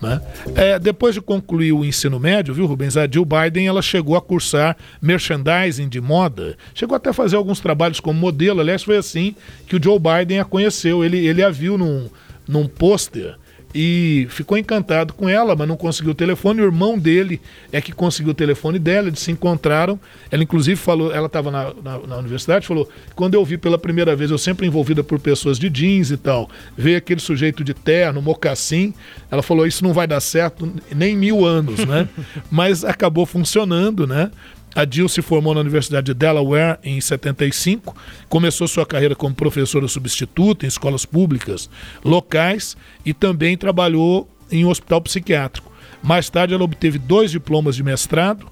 [0.00, 0.20] Né?
[0.54, 2.96] É, depois de concluir o ensino médio, viu, Rubens?
[2.96, 7.60] A Jill Biden ela chegou a cursar merchandising de moda, chegou até a fazer alguns
[7.60, 8.60] trabalhos como modelo.
[8.60, 9.34] Aliás, foi assim
[9.66, 11.04] que o Joe Biden a conheceu.
[11.04, 12.08] Ele, ele a viu num,
[12.46, 13.36] num pôster
[13.74, 16.62] e ficou encantado com ela, mas não conseguiu o telefone.
[16.62, 17.40] O irmão dele
[17.70, 20.00] é que conseguiu o telefone dela, eles se encontraram.
[20.30, 24.16] Ela, inclusive, falou, ela estava na, na, na, universidade, falou: quando eu vi pela primeira
[24.16, 28.22] vez, eu sempre envolvida por pessoas de jeans e tal, veio aquele sujeito de terno,
[28.22, 28.94] mocassim.
[29.30, 32.08] Ela falou: isso não vai dar certo nem mil anos, né?
[32.50, 34.30] mas acabou funcionando, né?
[34.74, 37.96] A Jill se formou na Universidade de Delaware em 75,
[38.28, 41.68] começou sua carreira como professora substituta em escolas públicas
[42.04, 45.72] locais e também trabalhou em um hospital psiquiátrico.
[46.02, 48.46] Mais tarde, ela obteve dois diplomas de mestrado,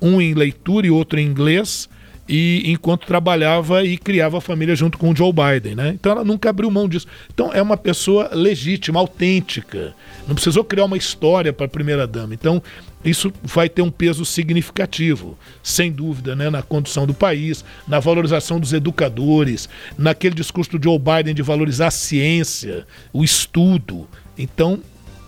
[0.00, 1.88] um em leitura e outro em inglês,
[2.28, 5.88] e enquanto trabalhava e criava a família junto com o Joe Biden, né?
[5.88, 7.06] Então ela nunca abriu mão disso.
[7.32, 9.94] Então é uma pessoa legítima, autêntica.
[10.26, 12.32] Não precisou criar uma história para a primeira dama.
[12.32, 12.62] Então
[13.04, 18.60] isso vai ter um peso significativo, sem dúvida, né, na condução do país, na valorização
[18.60, 19.68] dos educadores,
[19.98, 24.08] naquele discurso do Joe Biden de valorizar a ciência, o estudo.
[24.38, 24.80] Então,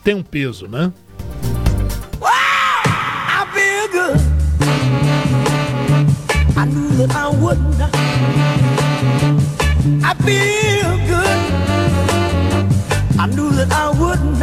[0.04, 0.92] tem um peso, né?
[6.96, 7.10] I feel good.
[7.10, 7.58] I knew that I would
[10.02, 11.34] I feel good.
[13.18, 14.34] I knew that I would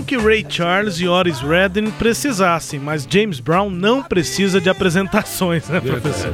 [0.00, 5.68] Não que Ray Charles e Oris Redding precisassem, mas James Brown não precisa de apresentações,
[5.68, 6.32] né, professor?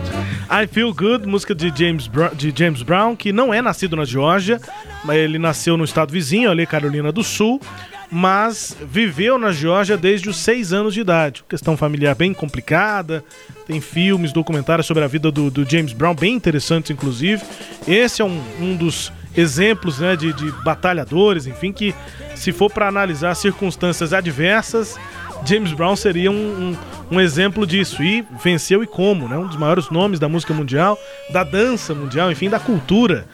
[0.49, 4.05] I Feel Good, música de James, Brown, de James Brown, que não é nascido na
[4.05, 4.61] Geórgia,
[5.03, 7.61] mas ele nasceu no estado vizinho, ali, Carolina do Sul,
[8.09, 11.43] mas viveu na Geórgia desde os seis anos de idade.
[11.49, 13.25] Questão familiar bem complicada,
[13.67, 17.43] tem filmes, documentários sobre a vida do, do James Brown, bem interessantes, inclusive.
[17.89, 21.95] Esse é um, um dos exemplos né, de, de batalhadores, enfim, que
[22.35, 24.99] se for para analisar circunstâncias adversas,
[25.45, 26.77] James Brown seria um, um,
[27.17, 28.03] um, exemplo disso.
[28.03, 29.37] E venceu e como, né?
[29.37, 30.99] Um dos maiores nomes da música mundial,
[31.31, 33.27] da dança mundial, enfim, da cultura.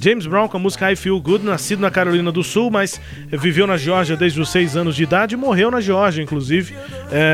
[0.00, 3.66] James Brown com a música I Feel Good, nascido na Carolina do Sul, mas viveu
[3.66, 6.74] na Geórgia desde os seis anos de idade e morreu na Geórgia, inclusive.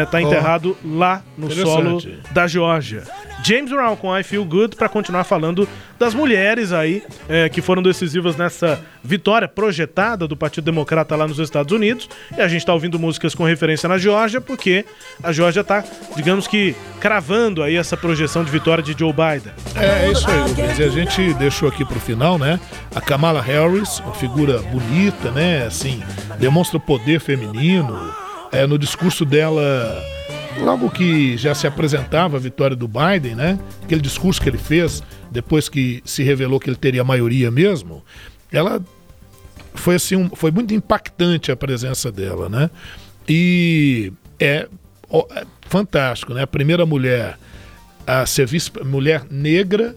[0.05, 2.01] Está é, enterrado oh, lá no solo
[2.33, 3.03] da Geórgia.
[3.45, 5.69] James Brown com I Feel Good para continuar falando
[5.99, 11.39] das mulheres aí é, que foram decisivas nessa vitória projetada do Partido Democrata lá nos
[11.39, 12.09] Estados Unidos.
[12.35, 14.87] E a gente está ouvindo músicas com referência na Geórgia porque
[15.23, 15.85] a Geórgia está,
[16.17, 19.53] digamos que, cravando aí essa projeção de vitória de Joe Biden.
[19.77, 20.79] É, é isso aí, Rubens.
[20.79, 22.59] E a gente deixou aqui para o final, né?
[22.95, 25.67] A Kamala Harris, uma figura bonita, né?
[25.67, 26.03] Assim,
[26.39, 28.15] demonstra o poder feminino.
[28.51, 29.63] É, no discurso dela
[30.61, 33.59] logo que já se apresentava a vitória do Biden, né?
[33.83, 38.03] Aquele discurso que ele fez depois que se revelou que ele teria a maioria mesmo,
[38.53, 38.81] ela
[39.75, 42.71] foi assim, um, foi muito impactante a presença dela, né?
[43.29, 44.69] E é,
[45.31, 46.43] é fantástico, né?
[46.43, 47.39] A primeira mulher
[48.07, 49.97] a ser vice, mulher negra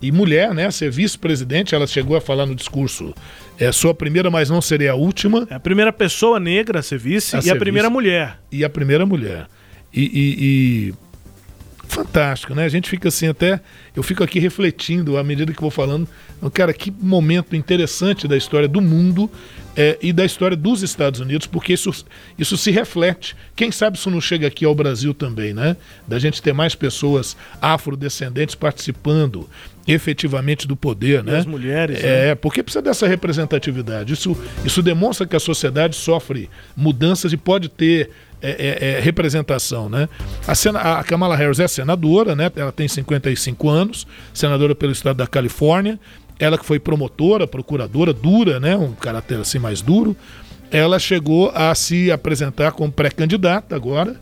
[0.00, 0.66] e mulher, né?
[0.66, 3.12] A ser vice-presidente, ela chegou a falar no discurso.
[3.58, 5.46] É sua primeira, mas não seria a última.
[5.50, 8.40] É a primeira pessoa negra a ser vice a e ser a primeira vice, mulher.
[8.50, 9.48] E a primeira mulher
[9.92, 10.94] e, e, e,
[11.88, 12.64] fantástico, né?
[12.64, 13.60] A gente fica assim até.
[13.96, 16.06] Eu fico aqui refletindo à medida que vou falando.
[16.52, 19.28] Cara, que momento interessante da história do mundo
[19.76, 22.04] é, e da história dos Estados Unidos, porque isso,
[22.38, 23.36] isso se reflete.
[23.56, 25.76] Quem sabe isso não chega aqui ao Brasil também, né?
[26.06, 29.48] Da gente ter mais pessoas afrodescendentes participando
[29.86, 31.38] efetivamente do poder, né?
[31.38, 32.02] As mulheres.
[32.02, 32.34] É, né?
[32.34, 34.12] porque precisa dessa representatividade.
[34.12, 38.10] Isso, isso demonstra que a sociedade sofre mudanças e pode ter
[38.40, 40.08] é, é, é, representação, né?
[40.46, 42.50] A, sena, a Kamala Harris é senadora, né?
[42.54, 45.98] Ela tem 55 anos, senadora pelo estado da Califórnia.
[46.38, 48.76] Ela que foi promotora, procuradora, dura, né?
[48.76, 50.16] Um caráter assim mais duro.
[50.70, 54.20] Ela chegou a se apresentar como pré-candidata agora,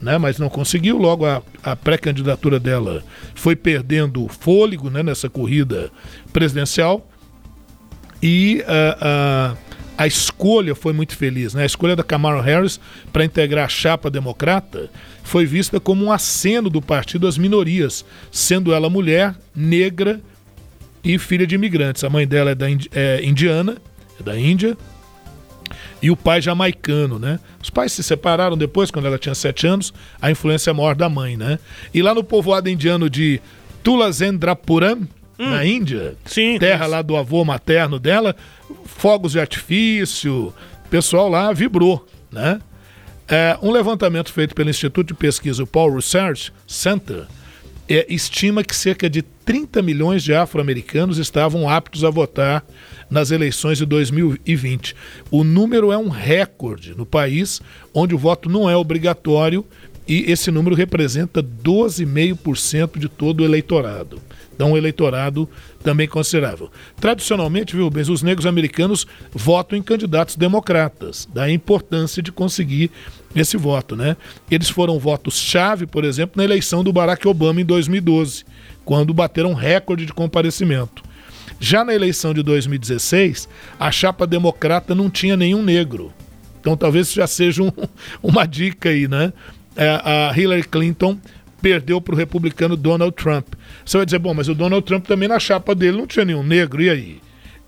[0.00, 0.16] né?
[0.16, 0.96] Mas não conseguiu.
[0.96, 3.02] Logo a, a pré-candidatura dela
[3.34, 5.02] foi perdendo fôlego, né?
[5.02, 5.90] Nessa corrida
[6.32, 7.06] presidencial.
[8.22, 9.69] E uh, uh,
[10.00, 11.52] a escolha foi muito feliz.
[11.52, 11.62] Né?
[11.62, 12.80] A escolha da Kamala Harris
[13.12, 14.88] para integrar a chapa democrata
[15.22, 20.18] foi vista como um aceno do partido às minorias, sendo ela mulher, negra
[21.04, 22.02] e filha de imigrantes.
[22.02, 23.76] A mãe dela é, da, é indiana,
[24.18, 24.74] é da Índia,
[26.00, 27.38] e o pai jamaicano, né?
[27.62, 31.36] Os pais se separaram depois, quando ela tinha sete anos, a influência maior da mãe,
[31.36, 31.58] né?
[31.92, 33.38] E lá no povoado indiano de
[33.82, 35.06] Tulazendrapuram,
[35.40, 35.50] hum.
[35.50, 38.36] na Índia, Sim, terra lá do avô materno dela,
[38.84, 42.60] fogos de artifício, o pessoal lá vibrou, né?
[43.26, 47.26] É, um levantamento feito pelo Instituto de Pesquisa Paul Research Center
[47.90, 52.64] é, estima que cerca de 30 milhões de afro-americanos estavam aptos a votar
[53.10, 54.94] nas eleições de 2020.
[55.28, 57.60] O número é um recorde no país
[57.92, 59.66] onde o voto não é obrigatório
[60.06, 64.22] e esse número representa 12,5% de todo o eleitorado.
[64.60, 65.48] Então, um eleitorado
[65.82, 66.70] também considerável.
[67.00, 72.90] Tradicionalmente, viu, bem, os negros americanos votam em candidatos democratas, da importância de conseguir
[73.34, 74.18] esse voto, né?
[74.50, 78.44] Eles foram votos-chave, por exemplo, na eleição do Barack Obama em 2012,
[78.84, 81.02] quando bateram recorde de comparecimento.
[81.58, 83.48] Já na eleição de 2016,
[83.78, 86.12] a chapa democrata não tinha nenhum negro.
[86.60, 87.72] Então talvez já seja um,
[88.22, 89.32] uma dica aí, né?
[89.74, 91.18] É, a Hillary Clinton
[91.62, 93.54] perdeu para o republicano Donald Trump.
[93.84, 96.42] Você vai dizer, bom, mas o Donald Trump também na chapa dele não tinha nenhum
[96.42, 97.20] negro, e aí?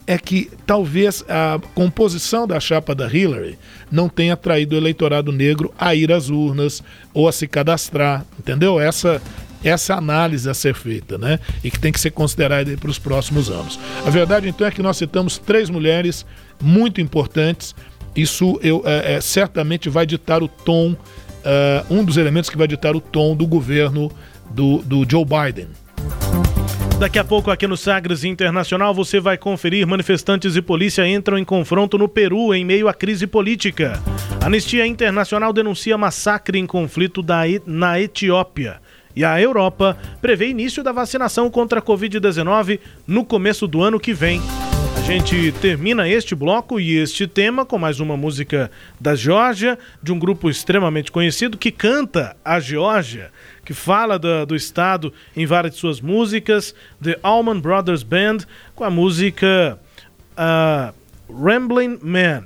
[0.04, 3.56] É que talvez a composição da chapa da Hillary
[3.90, 6.82] não tenha atraído o eleitorado negro a ir às urnas
[7.14, 8.80] ou a se cadastrar, entendeu?
[8.80, 9.22] Essa
[9.64, 11.38] essa análise a ser feita, né?
[11.62, 13.78] E que tem que ser considerada para os próximos anos.
[14.04, 16.26] A verdade, então, é que nós citamos três mulheres
[16.60, 17.74] muito importantes.
[18.14, 20.96] Isso eu, é, é, certamente vai ditar o tom
[21.42, 24.10] uh, um dos elementos que vai ditar o tom do governo
[24.50, 25.68] do, do Joe Biden.
[27.02, 31.44] Daqui a pouco, aqui no Sagres Internacional, você vai conferir: manifestantes e polícia entram em
[31.44, 34.00] confronto no Peru em meio à crise política.
[34.40, 37.20] Anistia Internacional denuncia massacre em conflito
[37.66, 38.80] na Etiópia.
[39.16, 44.14] E a Europa prevê início da vacinação contra a Covid-19 no começo do ano que
[44.14, 44.40] vem.
[44.96, 50.12] A gente termina este bloco e este tema com mais uma música da Geórgia, de
[50.12, 53.32] um grupo extremamente conhecido que canta a Geórgia,
[53.64, 58.38] que fala do, do estado em várias de suas músicas, The Allman Brothers Band,
[58.74, 59.78] com a música
[60.32, 60.94] uh,
[61.32, 62.44] Rambling Man.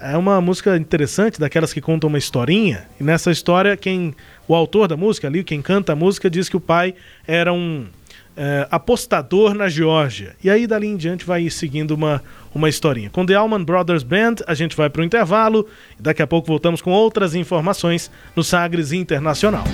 [0.00, 4.14] É uma música interessante, daquelas que contam uma historinha, e nessa história, quem
[4.46, 6.94] o autor da música ali, quem canta a música, diz que o pai
[7.26, 7.86] era um
[8.36, 10.36] é, apostador na Geórgia.
[10.42, 12.22] E aí dali em diante vai seguindo uma,
[12.54, 13.10] uma historinha.
[13.10, 15.66] Com The Allman Brothers Band, a gente vai para o intervalo
[15.98, 19.64] e daqui a pouco voltamos com outras informações no Sagres Internacional.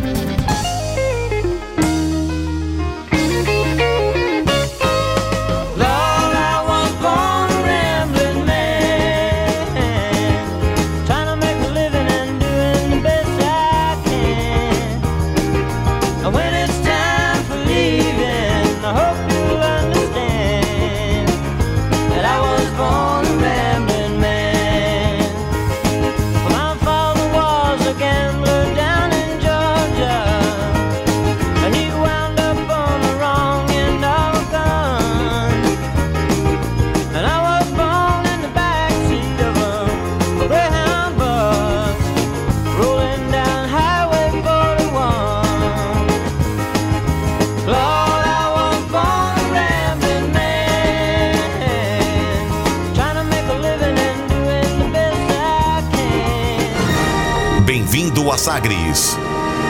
[58.33, 59.17] Sagres.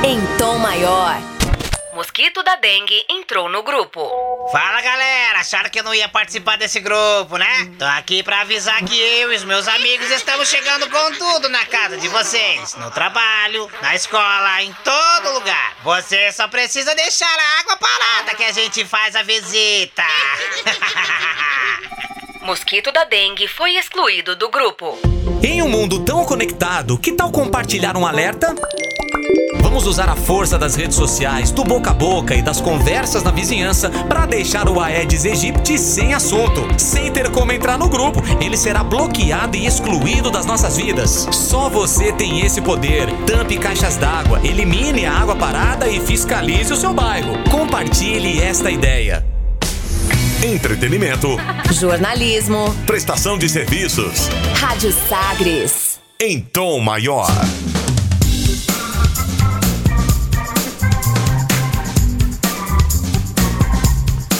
[0.05, 1.17] Em tom maior.
[1.93, 4.09] Mosquito da dengue entrou no grupo.
[4.51, 7.73] Fala galera, acharam que eu não ia participar desse grupo, né?
[7.79, 11.67] Tô aqui pra avisar que eu e os meus amigos estamos chegando com tudo na
[11.67, 12.75] casa de vocês.
[12.77, 15.77] No trabalho, na escola, em todo lugar.
[15.83, 20.05] Você só precisa deixar a água parada que a gente faz a visita.
[22.45, 24.99] Mosquito da dengue foi excluído do grupo.
[25.43, 28.55] Em um mundo tão conectado, que tal compartilhar um alerta?
[29.63, 33.31] Vamos usar a força das redes sociais, do boca a boca e das conversas na
[33.31, 36.69] vizinhança para deixar o Aedes aegypti sem assunto.
[36.79, 41.27] Sem ter como entrar no grupo, ele será bloqueado e excluído das nossas vidas.
[41.33, 43.07] Só você tem esse poder.
[43.25, 47.43] Tampe caixas d'água, elimine a água parada e fiscalize o seu bairro.
[47.51, 49.34] Compartilhe esta ideia
[50.45, 51.39] entretenimento,
[51.73, 54.29] jornalismo, prestação de serviços.
[54.55, 55.99] Rádio Sagres.
[56.21, 57.31] Em tom maior.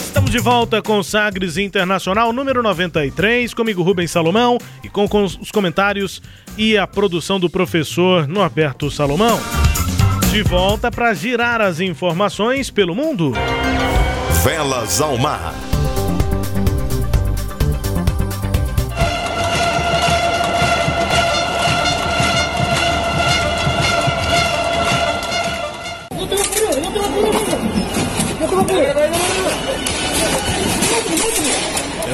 [0.07, 5.51] Estamos de volta com Sagres Internacional número 93, comigo Rubens Salomão e com, com os
[5.51, 6.21] comentários
[6.59, 9.41] e a produção do professor Norberto Salomão.
[10.31, 13.33] De volta para girar as informações pelo mundo.
[14.45, 15.55] Velas ao mar.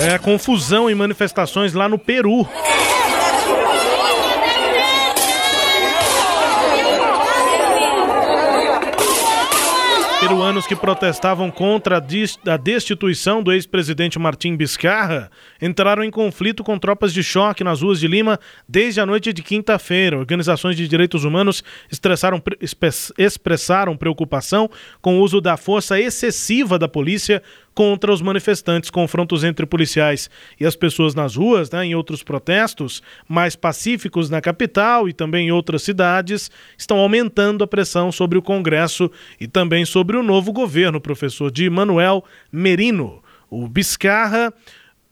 [0.03, 2.49] É confusão em manifestações lá no Peru.
[10.21, 15.31] Peruanos que protestavam contra a destituição do ex-presidente Martim Biscarra
[15.63, 19.43] entraram em conflito com tropas de choque nas ruas de Lima desde a noite de
[19.43, 20.19] quinta-feira.
[20.19, 21.65] Organizações de direitos humanos
[23.17, 24.69] expressaram preocupação
[25.01, 27.43] com o uso da força excessiva da polícia
[27.75, 28.91] contra os manifestantes.
[28.91, 34.41] Confrontos entre policiais e as pessoas nas ruas, né, em outros protestos mais pacíficos na
[34.41, 39.11] capital e também em outras cidades, estão aumentando a pressão sobre o Congresso
[39.41, 43.23] e também sobre o novo governo, professor de Manuel Merino.
[43.49, 44.53] O Biscarra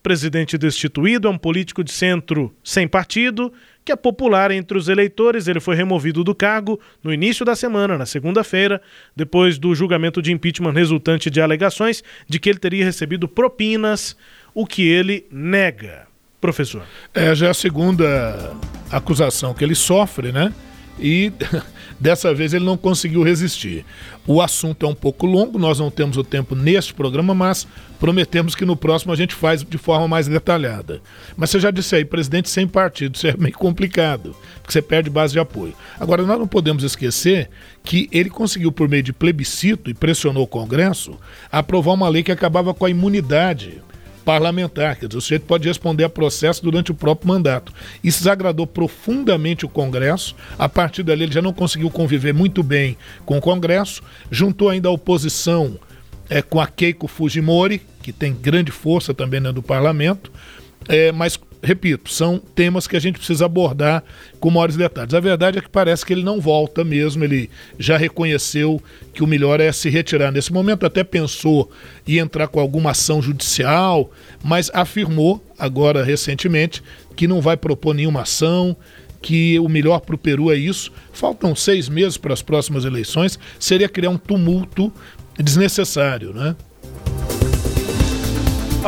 [0.02, 3.52] presidente destituído, é um político de centro sem partido,
[3.89, 5.49] que é popular entre os eleitores.
[5.49, 8.82] Ele foi removido do cargo no início da semana, na segunda-feira,
[9.16, 14.14] depois do julgamento de impeachment resultante de alegações de que ele teria recebido propinas,
[14.55, 16.07] o que ele nega.
[16.39, 16.82] Professor.
[17.14, 18.55] É, já é a segunda
[18.91, 20.53] acusação que ele sofre, né?
[21.01, 21.32] E
[22.01, 23.84] Dessa vez ele não conseguiu resistir.
[24.24, 27.66] O assunto é um pouco longo, nós não temos o tempo neste programa, mas
[27.99, 31.01] prometemos que no próximo a gente faz de forma mais detalhada.
[31.36, 35.11] Mas você já disse aí, presidente sem partido, isso é meio complicado, porque você perde
[35.11, 35.74] base de apoio.
[35.99, 37.51] Agora, nós não podemos esquecer
[37.82, 41.18] que ele conseguiu, por meio de plebiscito, e pressionou o Congresso,
[41.51, 43.82] aprovar uma lei que acabava com a imunidade
[44.29, 47.72] parlamentar, quer dizer, o sujeito pode responder a processo durante o próprio mandato.
[48.05, 52.95] Isso desagradou profundamente o Congresso, a partir dali ele já não conseguiu conviver muito bem
[53.24, 55.79] com o Congresso, juntou ainda a oposição
[56.29, 60.31] é, com a Keiko Fujimori, que tem grande força também dentro do parlamento,
[60.87, 64.02] é, mas repito, são temas que a gente precisa abordar
[64.40, 65.14] com maiores detalhes.
[65.14, 68.82] A verdade é que parece que ele não volta mesmo, ele já reconheceu
[69.12, 70.30] que o melhor é se retirar.
[70.30, 71.70] Nesse momento até pensou
[72.06, 74.11] em entrar com alguma ação judicial,
[74.42, 76.82] mas afirmou agora recentemente
[77.16, 78.76] que não vai propor nenhuma ação,
[79.20, 80.92] que o melhor para o Peru é isso.
[81.12, 84.92] Faltam seis meses para as próximas eleições, seria criar um tumulto
[85.36, 86.54] desnecessário, né?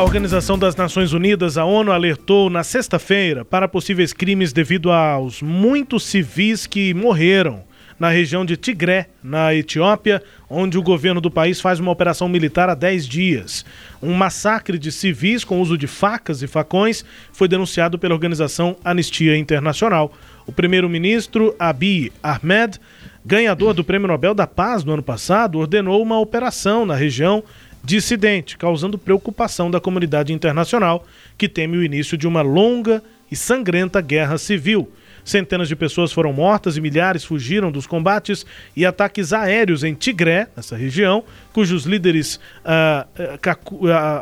[0.01, 5.43] A Organização das Nações Unidas, a ONU, alertou na sexta-feira para possíveis crimes devido aos
[5.43, 7.63] muitos civis que morreram
[7.99, 12.67] na região de Tigré, na Etiópia, onde o governo do país faz uma operação militar
[12.67, 13.63] há 10 dias.
[14.01, 19.37] Um massacre de civis com uso de facas e facões foi denunciado pela organização Anistia
[19.37, 20.11] Internacional.
[20.47, 22.79] O primeiro-ministro Abiy Ahmed,
[23.23, 27.43] ganhador do Prêmio Nobel da Paz no ano passado, ordenou uma operação na região
[27.83, 31.05] dissidente, causando preocupação da comunidade internacional,
[31.37, 33.01] que teme o início de uma longa
[33.31, 34.91] e sangrenta guerra civil.
[35.23, 40.47] Centenas de pessoas foram mortas e milhares fugiram dos combates e ataques aéreos em Tigré,
[40.55, 41.23] nessa região,
[41.53, 43.07] cujos líderes uh,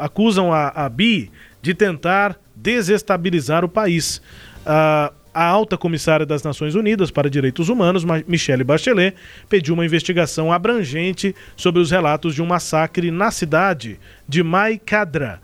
[0.01, 1.31] acusam a, a BI
[1.61, 4.21] de tentar desestabilizar o país.
[4.65, 9.15] Uh, a alta comissária das Nações Unidas para Direitos Humanos, Michelle Bachelet,
[9.47, 15.39] pediu uma investigação abrangente sobre os relatos de um massacre na cidade de Maikadra,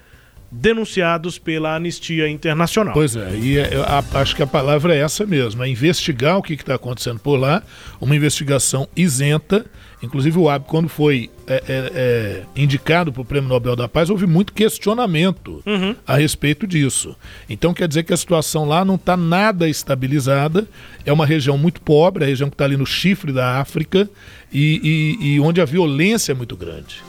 [0.51, 2.93] denunciados pela Anistia Internacional.
[2.93, 6.43] Pois é, e é, a, acho que a palavra é essa mesmo, é investigar o
[6.43, 7.63] que está acontecendo por lá,
[8.01, 9.65] uma investigação isenta
[10.05, 14.09] Inclusive o Abe, quando foi é, é, é, indicado para o Prêmio Nobel da Paz,
[14.09, 15.95] houve muito questionamento uhum.
[16.05, 17.15] a respeito disso.
[17.49, 20.67] Então quer dizer que a situação lá não está nada estabilizada.
[21.05, 24.09] É uma região muito pobre, a região que está ali no chifre da África
[24.53, 27.03] e, e, e onde a violência é muito grande.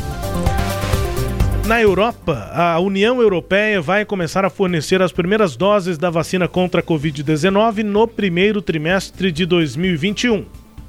[1.67, 6.81] Na Europa, a União Europeia vai começar a fornecer as primeiras doses da vacina contra
[6.81, 10.45] a Covid-19 no primeiro trimestre de 2021.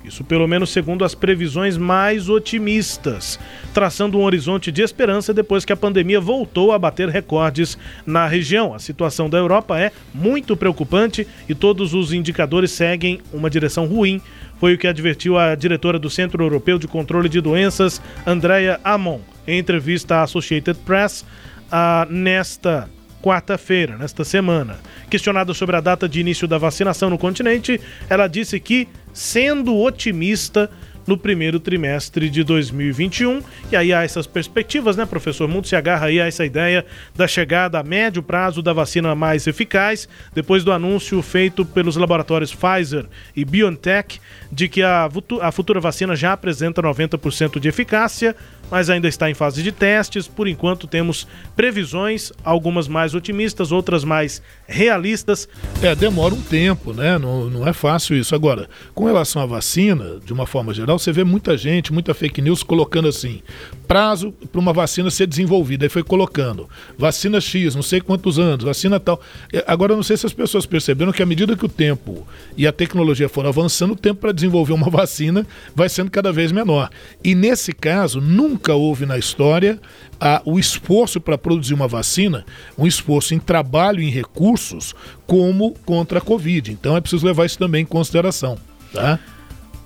[0.08, 3.38] Isso pelo menos segundo as previsões mais otimistas,
[3.74, 8.74] traçando um horizonte de esperança depois que a pandemia voltou a bater recordes na região.
[8.74, 14.22] A situação da Europa é muito preocupante e todos os indicadores seguem uma direção ruim.
[14.60, 19.20] Foi o que advertiu a diretora do Centro Europeu de Controle de Doenças, Andrea Amon,
[19.46, 21.26] em entrevista à Associated Press
[21.72, 22.90] ah, nesta
[23.22, 24.80] quarta-feira, nesta semana.
[25.10, 30.70] Questionada sobre a data de início da vacinação no continente, ela disse que, sendo otimista,
[31.08, 33.42] no primeiro trimestre de 2021.
[33.72, 35.46] E aí há essas perspectivas, né, professor?
[35.46, 39.16] O mundo se agarra aí a essa ideia da chegada a médio prazo da vacina
[39.16, 43.06] mais eficaz, depois do anúncio feito pelos laboratórios Pfizer
[43.36, 44.20] e BioNTech
[44.52, 45.10] de que a,
[45.42, 48.36] a futura vacina já apresenta 90% de eficácia,
[48.70, 50.28] mas ainda está em fase de testes.
[50.28, 55.48] Por enquanto temos previsões, algumas mais otimistas, outras mais realistas.
[55.82, 57.18] É, demora um tempo, né?
[57.18, 58.36] Não, não é fácil isso.
[58.36, 62.42] Agora, com relação à vacina, de uma forma geral, você vê muita gente, muita fake
[62.42, 63.42] news colocando assim:
[63.88, 65.86] prazo para uma vacina ser desenvolvida.
[65.86, 69.22] Aí foi colocando vacina X, não sei quantos anos, vacina tal.
[69.52, 72.68] É, agora, não sei se as pessoas perceberam que à medida que o tempo e
[72.68, 76.90] a tecnologia foram avançando, o tempo para desenvolver uma vacina vai sendo cada vez menor.
[77.24, 79.80] E nesse caso, nunca nunca houve na história
[80.20, 82.44] a, o esforço para produzir uma vacina,
[82.76, 84.96] um esforço em trabalho, em recursos,
[85.28, 86.72] como contra a Covid.
[86.72, 88.58] Então é preciso levar isso também em consideração.
[88.92, 89.20] Tá?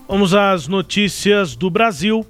[0.07, 2.26] Vamos às notícias do Brasil.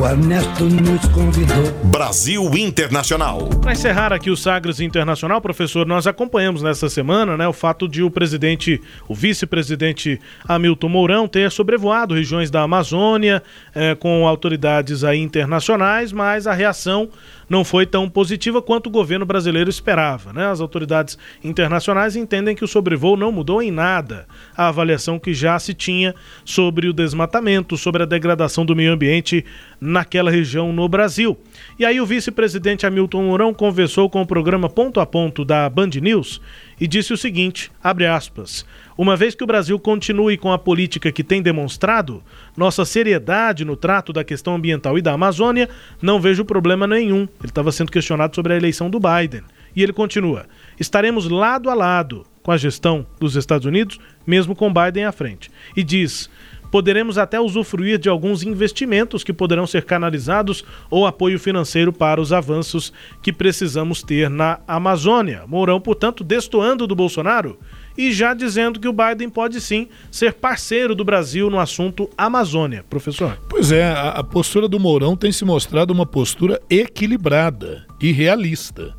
[0.00, 1.62] O Ernesto nos convidou.
[1.90, 3.50] Brasil Internacional.
[3.60, 8.02] Para encerrar aqui o Sagres Internacional, professor, nós acompanhamos nessa semana né, o fato de
[8.02, 13.42] o presidente, o vice-presidente Hamilton Mourão ter sobrevoado regiões da Amazônia
[13.74, 17.10] eh, com autoridades aí internacionais, mas a reação
[17.50, 20.32] não foi tão positiva quanto o governo brasileiro esperava.
[20.32, 20.46] Né?
[20.46, 25.58] As autoridades internacionais entendem que o sobrevoo não mudou em nada a avaliação que já
[25.58, 29.44] se tinha sobre o desmatamento, sobre a degradação do meio ambiente
[29.80, 31.36] naquela região no Brasil.
[31.76, 35.90] E aí o vice-presidente Hamilton Mourão conversou com o programa Ponto a Ponto da Band
[36.00, 36.40] News
[36.80, 38.64] e disse o seguinte, abre aspas,
[38.96, 42.22] uma vez que o Brasil continue com a política que tem demonstrado,
[42.56, 45.68] nossa seriedade no trato da questão ambiental e da Amazônia,
[46.00, 47.28] não vejo problema nenhum.
[47.40, 49.42] Ele estava sendo questionado sobre a eleição do Biden.
[49.74, 50.46] E ele continua:
[50.78, 55.50] estaremos lado a lado com a gestão dos Estados Unidos, mesmo com Biden à frente.
[55.76, 56.30] E diz:
[56.70, 62.32] poderemos até usufruir de alguns investimentos que poderão ser canalizados ou apoio financeiro para os
[62.32, 62.92] avanços
[63.22, 65.44] que precisamos ter na Amazônia.
[65.46, 67.58] Mourão, portanto, destoando do Bolsonaro
[67.96, 72.84] e já dizendo que o Biden pode sim ser parceiro do Brasil no assunto Amazônia.
[72.88, 73.38] Professor?
[73.48, 78.94] Pois é, a, a postura do Mourão tem se mostrado uma postura equilibrada e realista.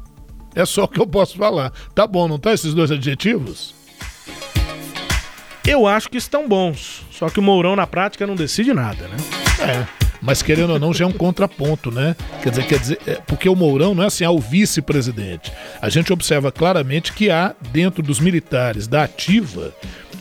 [0.53, 1.71] É só o que eu posso falar.
[1.95, 3.80] Tá bom, não tá esses dois adjetivos?
[5.65, 7.05] Eu acho que estão bons.
[7.11, 9.17] Só que o Mourão na prática não decide nada, né?
[9.61, 10.01] É.
[10.21, 12.15] Mas querendo ou não, já é um contraponto, né?
[12.43, 15.51] Quer dizer, quer dizer, é, porque o Mourão não é assim, ah, o vice-presidente.
[15.81, 19.73] A gente observa claramente que há, dentro dos militares da ativa,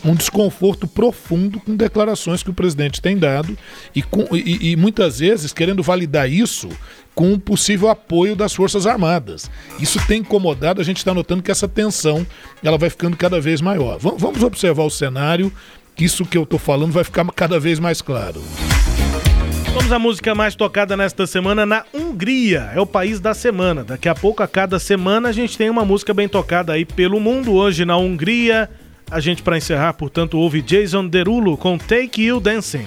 [0.04, 3.56] um desconforto profundo com declarações que o presidente tem dado
[3.94, 6.68] e, com, e, e muitas vezes querendo validar isso
[7.14, 9.50] com um possível apoio das Forças Armadas.
[9.78, 12.26] Isso tem incomodado, a gente está notando que essa tensão
[12.62, 13.98] ela vai ficando cada vez maior.
[13.98, 15.52] V vamos observar o cenário,
[15.94, 18.42] que isso que eu estou falando vai ficar cada vez mais claro.
[19.72, 22.70] Vamos à música mais tocada nesta semana na Hungria.
[22.74, 23.84] É o país da semana.
[23.84, 27.20] Daqui a pouco, a cada semana, a gente tem uma música bem tocada aí pelo
[27.20, 27.52] mundo.
[27.52, 28.68] Hoje na Hungria,
[29.10, 32.86] a gente, para encerrar, portanto, ouve Jason Derulo com Take You Dancing.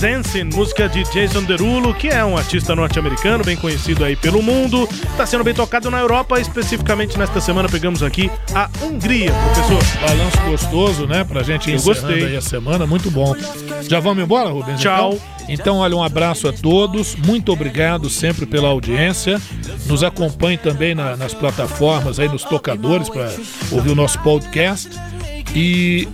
[0.00, 4.88] Dancing, música de Jason Derulo, que é um artista norte-americano bem conhecido aí pelo mundo.
[4.90, 10.00] Está sendo bem tocado na Europa, especificamente nesta semana pegamos aqui a Hungria, professor.
[10.00, 11.22] Balanço gostoso, né?
[11.22, 12.24] Pra gente Eu gostei.
[12.24, 13.36] aí a semana, muito bom.
[13.82, 14.80] Já vamos embora, Rubens?
[14.80, 15.12] Tchau.
[15.12, 19.38] Então, então, olha, um abraço a todos, muito obrigado sempre pela audiência.
[19.86, 23.30] Nos acompanhe também na, nas plataformas aí, nos tocadores, para
[23.70, 24.88] ouvir o nosso podcast.
[25.54, 26.08] E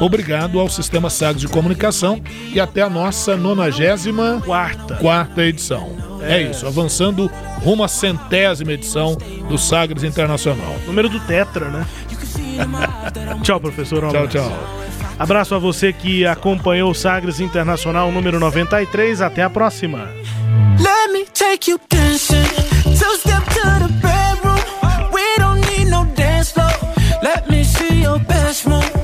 [0.00, 2.20] Obrigado ao Sistema Sagres de Comunicação
[2.52, 4.96] e até a nossa 94 quarta.
[4.96, 5.96] quarta edição.
[6.22, 6.38] É.
[6.38, 7.30] é isso, avançando
[7.62, 9.16] rumo à centésima edição
[9.48, 10.76] do Sagres Internacional.
[10.86, 11.86] Número do Tetra, né?
[13.42, 14.04] tchau, professor.
[14.04, 14.84] Um tchau, tchau.
[15.18, 19.20] Abraço a você que acompanhou o Sagres Internacional número 93.
[19.20, 20.08] Até a próxima.
[20.78, 22.42] Let me take you dancing.
[22.82, 25.10] Two step to the bedroom.
[25.12, 26.72] We don't need no dance floor.
[27.22, 29.03] Let me see your best move.